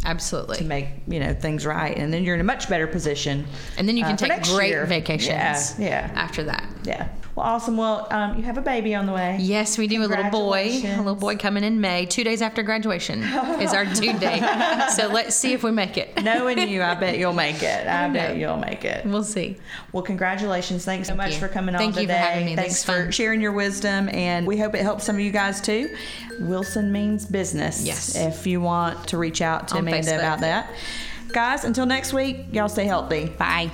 Absolutely. 0.04 0.58
to 0.58 0.64
make 0.64 0.88
you 1.08 1.20
know 1.20 1.32
things 1.32 1.64
right, 1.64 1.96
and 1.96 2.12
then 2.12 2.24
you're 2.24 2.34
in 2.34 2.40
a 2.40 2.44
much 2.44 2.68
better 2.68 2.86
position. 2.86 3.46
And 3.78 3.88
then 3.88 3.96
you 3.96 4.04
can 4.04 4.12
uh, 4.12 4.16
take 4.16 4.42
great 4.44 4.68
year. 4.70 4.84
vacations 4.84 5.78
Yeah, 5.78 5.86
yeah, 5.86 6.10
after 6.14 6.42
that. 6.44 6.64
yeah. 6.84 7.08
Well, 7.36 7.44
awesome. 7.44 7.76
Well, 7.76 8.08
um, 8.10 8.38
you 8.38 8.44
have 8.44 8.56
a 8.56 8.62
baby 8.62 8.94
on 8.94 9.04
the 9.04 9.12
way. 9.12 9.36
Yes, 9.38 9.76
we 9.76 9.86
do. 9.86 10.02
A 10.02 10.06
little 10.06 10.30
boy, 10.30 10.70
a 10.82 10.96
little 10.96 11.14
boy 11.14 11.36
coming 11.36 11.64
in 11.64 11.82
May, 11.82 12.06
two 12.06 12.24
days 12.24 12.40
after 12.40 12.62
graduation 12.62 13.22
is 13.60 13.74
our 13.74 13.84
due 13.84 14.18
date. 14.18 14.42
So 14.92 15.08
let's 15.08 15.36
see 15.36 15.52
if 15.52 15.62
we 15.62 15.70
make 15.70 15.98
it. 15.98 16.22
Knowing 16.22 16.66
you, 16.66 16.82
I 16.82 16.94
bet 16.94 17.18
you'll 17.18 17.34
make 17.34 17.62
it. 17.62 17.86
I 17.86 18.06
know. 18.08 18.14
bet 18.14 18.36
you'll 18.38 18.56
make 18.56 18.86
it. 18.86 19.04
We'll 19.04 19.22
see. 19.22 19.58
Well, 19.92 20.02
congratulations. 20.02 20.86
Thanks 20.86 21.08
so 21.08 21.14
much 21.14 21.34
you. 21.34 21.38
for 21.40 21.48
coming 21.48 21.74
on 21.74 21.78
Thank 21.78 21.96
you 21.96 22.02
for 22.02 22.08
today. 22.08 22.16
having 22.16 22.46
me. 22.46 22.56
Thanks 22.56 22.82
for 22.82 23.12
sharing 23.12 23.42
your 23.42 23.52
wisdom, 23.52 24.08
and 24.08 24.46
we 24.46 24.56
hope 24.56 24.74
it 24.74 24.80
helps 24.80 25.04
some 25.04 25.16
of 25.16 25.20
you 25.20 25.30
guys 25.30 25.60
too. 25.60 25.94
Wilson 26.40 26.90
means 26.90 27.26
business. 27.26 27.84
Yes. 27.84 28.16
If 28.16 28.46
you 28.46 28.62
want 28.62 29.08
to 29.08 29.18
reach 29.18 29.42
out 29.42 29.68
to 29.68 29.74
On 29.74 29.80
Amanda 29.80 30.10
Facebook. 30.10 30.18
about 30.20 30.40
that. 30.40 30.70
Guys, 31.28 31.64
until 31.64 31.84
next 31.84 32.14
week, 32.14 32.46
y'all 32.52 32.70
stay 32.70 32.86
healthy. 32.86 33.26
Bye. 33.26 33.70